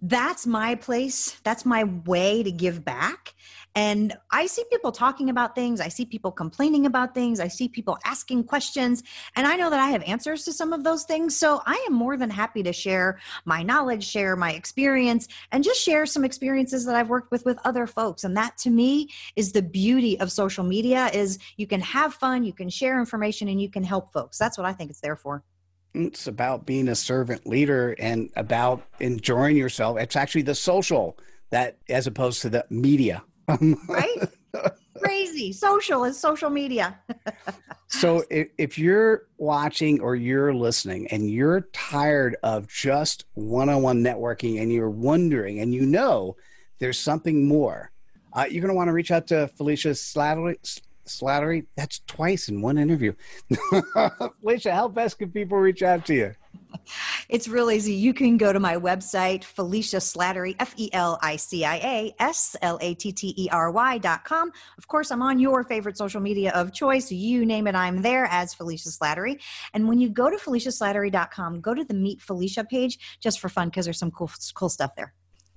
that's 0.00 0.46
my 0.46 0.74
place. 0.74 1.38
That's 1.44 1.64
my 1.64 1.84
way 1.84 2.42
to 2.42 2.50
give 2.50 2.84
back. 2.84 3.34
And 3.74 4.16
I 4.30 4.46
see 4.46 4.64
people 4.70 4.92
talking 4.92 5.30
about 5.30 5.54
things. 5.54 5.80
I 5.80 5.88
see 5.88 6.04
people 6.04 6.30
complaining 6.30 6.86
about 6.86 7.14
things. 7.14 7.40
I 7.40 7.48
see 7.48 7.68
people 7.68 7.98
asking 8.04 8.44
questions. 8.44 9.02
And 9.36 9.46
I 9.46 9.56
know 9.56 9.70
that 9.70 9.80
I 9.80 9.88
have 9.88 10.02
answers 10.04 10.44
to 10.44 10.52
some 10.52 10.72
of 10.72 10.84
those 10.84 11.04
things. 11.04 11.36
So 11.36 11.60
I 11.66 11.84
am 11.88 11.94
more 11.94 12.16
than 12.16 12.30
happy 12.30 12.62
to 12.62 12.72
share 12.72 13.18
my 13.44 13.62
knowledge, 13.62 14.06
share 14.06 14.36
my 14.36 14.52
experience, 14.52 15.26
and 15.50 15.64
just 15.64 15.80
share 15.80 16.06
some 16.06 16.24
experiences 16.24 16.84
that 16.84 16.94
I've 16.94 17.08
worked 17.08 17.32
with 17.32 17.44
with 17.44 17.58
other 17.64 17.86
folks. 17.86 18.24
And 18.24 18.36
that 18.36 18.56
to 18.58 18.70
me 18.70 19.10
is 19.34 19.52
the 19.52 19.62
beauty 19.62 20.18
of 20.20 20.30
social 20.30 20.64
media 20.64 21.10
is 21.12 21.38
you 21.56 21.66
can 21.66 21.80
have 21.80 22.14
fun, 22.14 22.44
you 22.44 22.52
can 22.52 22.68
share 22.68 22.98
information, 22.98 23.48
and 23.48 23.60
you 23.60 23.68
can 23.68 23.82
help 23.82 24.12
folks. 24.12 24.38
That's 24.38 24.56
what 24.56 24.66
I 24.66 24.72
think 24.72 24.90
it's 24.90 25.00
there 25.00 25.16
for 25.16 25.42
it's 25.94 26.26
about 26.26 26.66
being 26.66 26.88
a 26.88 26.94
servant 26.94 27.46
leader 27.46 27.94
and 27.98 28.30
about 28.36 28.82
enjoying 28.98 29.56
yourself. 29.56 29.98
It's 29.98 30.16
actually 30.16 30.42
the 30.42 30.54
social 30.54 31.16
that, 31.50 31.76
as 31.88 32.06
opposed 32.06 32.42
to 32.42 32.50
the 32.50 32.66
media. 32.68 33.22
Right? 33.48 34.28
Crazy. 34.98 35.52
Social 35.52 36.04
is 36.04 36.18
social 36.18 36.50
media. 36.50 36.98
so 37.88 38.24
if, 38.30 38.48
if 38.58 38.78
you're 38.78 39.24
watching 39.38 40.00
or 40.00 40.14
you're 40.14 40.54
listening 40.54 41.08
and 41.08 41.30
you're 41.30 41.62
tired 41.72 42.36
of 42.42 42.68
just 42.68 43.24
one-on-one 43.34 44.02
networking 44.02 44.62
and 44.62 44.72
you're 44.72 44.90
wondering 44.90 45.60
and 45.60 45.74
you 45.74 45.82
know 45.82 46.36
there's 46.78 46.98
something 46.98 47.46
more, 47.46 47.90
uh, 48.32 48.46
you're 48.48 48.60
going 48.60 48.72
to 48.72 48.76
want 48.76 48.88
to 48.88 48.92
reach 48.92 49.10
out 49.10 49.26
to 49.28 49.48
Felicia 49.48 49.90
Slattery, 49.90 50.56
Slattery. 51.06 51.66
That's 51.76 52.00
twice 52.06 52.48
in 52.48 52.60
one 52.62 52.78
interview. 52.78 53.12
Felicia, 54.40 54.74
how 54.74 54.88
best 54.88 55.18
can 55.18 55.30
people 55.30 55.58
reach 55.58 55.82
out 55.82 56.06
to 56.06 56.14
you? 56.14 56.34
It's 57.28 57.48
real 57.48 57.70
easy. 57.70 57.92
You 57.92 58.14
can 58.14 58.36
go 58.36 58.52
to 58.52 58.60
my 58.60 58.76
website, 58.76 59.44
Felicia 59.44 59.98
Slattery, 59.98 60.56
F 60.58 60.74
E 60.76 60.90
L 60.92 61.18
I 61.22 61.36
C 61.36 61.64
I 61.64 61.76
A 61.76 62.14
S 62.18 62.56
L 62.62 62.78
A 62.80 62.94
T 62.94 63.12
T 63.12 63.34
E 63.36 63.48
R 63.50 63.70
Y 63.70 63.98
dot 63.98 64.24
com. 64.24 64.50
Of 64.78 64.88
course, 64.88 65.10
I'm 65.10 65.22
on 65.22 65.38
your 65.38 65.64
favorite 65.64 65.96
social 65.96 66.20
media 66.20 66.52
of 66.52 66.72
choice. 66.72 67.10
You 67.10 67.46
name 67.46 67.66
it, 67.66 67.74
I'm 67.74 68.02
there 68.02 68.26
as 68.26 68.54
Felicia 68.54 68.88
Slattery. 68.88 69.40
And 69.72 69.88
when 69.88 70.00
you 70.00 70.08
go 70.08 70.30
to 70.30 70.36
FeliciaSlattery.com, 70.36 71.60
go 71.60 71.74
to 71.74 71.84
the 71.84 71.94
Meet 71.94 72.20
Felicia 72.20 72.64
page 72.64 73.18
just 73.20 73.40
for 73.40 73.48
fun 73.48 73.68
because 73.68 73.86
there's 73.86 73.98
some 73.98 74.10
cool, 74.10 74.30
cool 74.54 74.68
stuff 74.68 74.94
there. 74.96 75.14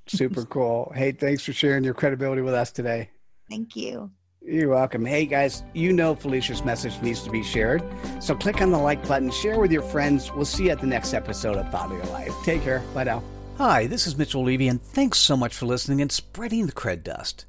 Super 0.07 0.45
cool. 0.45 0.91
Hey, 0.95 1.11
thanks 1.11 1.43
for 1.43 1.53
sharing 1.53 1.83
your 1.83 1.93
credibility 1.93 2.41
with 2.41 2.53
us 2.53 2.71
today. 2.71 3.09
Thank 3.49 3.75
you. 3.75 4.11
You're 4.41 4.69
welcome. 4.69 5.05
Hey 5.05 5.25
guys, 5.25 5.63
you 5.73 5.91
know 5.91 6.15
Felicia's 6.15 6.63
message 6.63 7.01
needs 7.01 7.21
to 7.23 7.29
be 7.29 7.43
shared. 7.43 7.83
So 8.21 8.33
click 8.35 8.61
on 8.61 8.71
the 8.71 8.77
like 8.77 9.05
button, 9.07 9.29
share 9.29 9.59
with 9.59 9.71
your 9.71 9.81
friends. 9.81 10.31
We'll 10.31 10.45
see 10.45 10.65
you 10.65 10.69
at 10.69 10.79
the 10.79 10.87
next 10.87 11.13
episode 11.13 11.57
of 11.57 11.69
Thought 11.69 11.91
of 11.91 11.97
Your 11.97 12.05
Life. 12.07 12.33
Take 12.43 12.63
care. 12.63 12.81
Bye 12.93 13.03
now. 13.03 13.23
Hi, 13.57 13.87
this 13.87 14.07
is 14.07 14.17
Mitchell 14.17 14.43
Levy, 14.43 14.67
and 14.67 14.81
thanks 14.81 15.19
so 15.19 15.35
much 15.35 15.53
for 15.53 15.65
listening 15.65 16.01
and 16.01 16.11
spreading 16.11 16.65
the 16.65 16.71
cred 16.71 17.03
dust. 17.03 17.45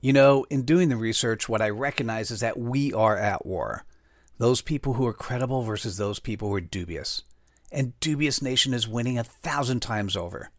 You 0.00 0.12
know, 0.12 0.46
in 0.48 0.62
doing 0.62 0.88
the 0.88 0.96
research, 0.96 1.48
what 1.48 1.60
I 1.60 1.68
recognize 1.68 2.30
is 2.30 2.40
that 2.40 2.58
we 2.58 2.92
are 2.92 3.18
at 3.18 3.44
war. 3.44 3.84
Those 4.38 4.62
people 4.62 4.94
who 4.94 5.06
are 5.06 5.12
credible 5.12 5.62
versus 5.62 5.96
those 5.96 6.18
people 6.18 6.48
who 6.48 6.54
are 6.54 6.60
dubious. 6.60 7.22
And 7.70 7.98
Dubious 8.00 8.40
Nation 8.40 8.72
is 8.72 8.88
winning 8.88 9.18
a 9.18 9.24
thousand 9.24 9.80
times 9.80 10.16
over. 10.16 10.50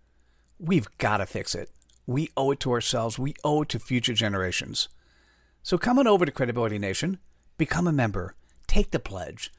We've 0.59 0.87
got 0.97 1.17
to 1.17 1.25
fix 1.25 1.55
it. 1.55 1.69
We 2.05 2.29
owe 2.37 2.51
it 2.51 2.59
to 2.61 2.71
ourselves, 2.71 3.17
we 3.17 3.33
owe 3.43 3.63
it 3.63 3.69
to 3.69 3.79
future 3.79 4.13
generations. 4.13 4.89
So 5.63 5.77
come 5.77 5.97
on 5.97 6.07
over 6.07 6.25
to 6.25 6.31
Credibility 6.31 6.77
Nation, 6.77 7.19
become 7.57 7.87
a 7.87 7.93
member, 7.93 8.35
take 8.67 8.91
the 8.91 8.99
pledge, 8.99 9.49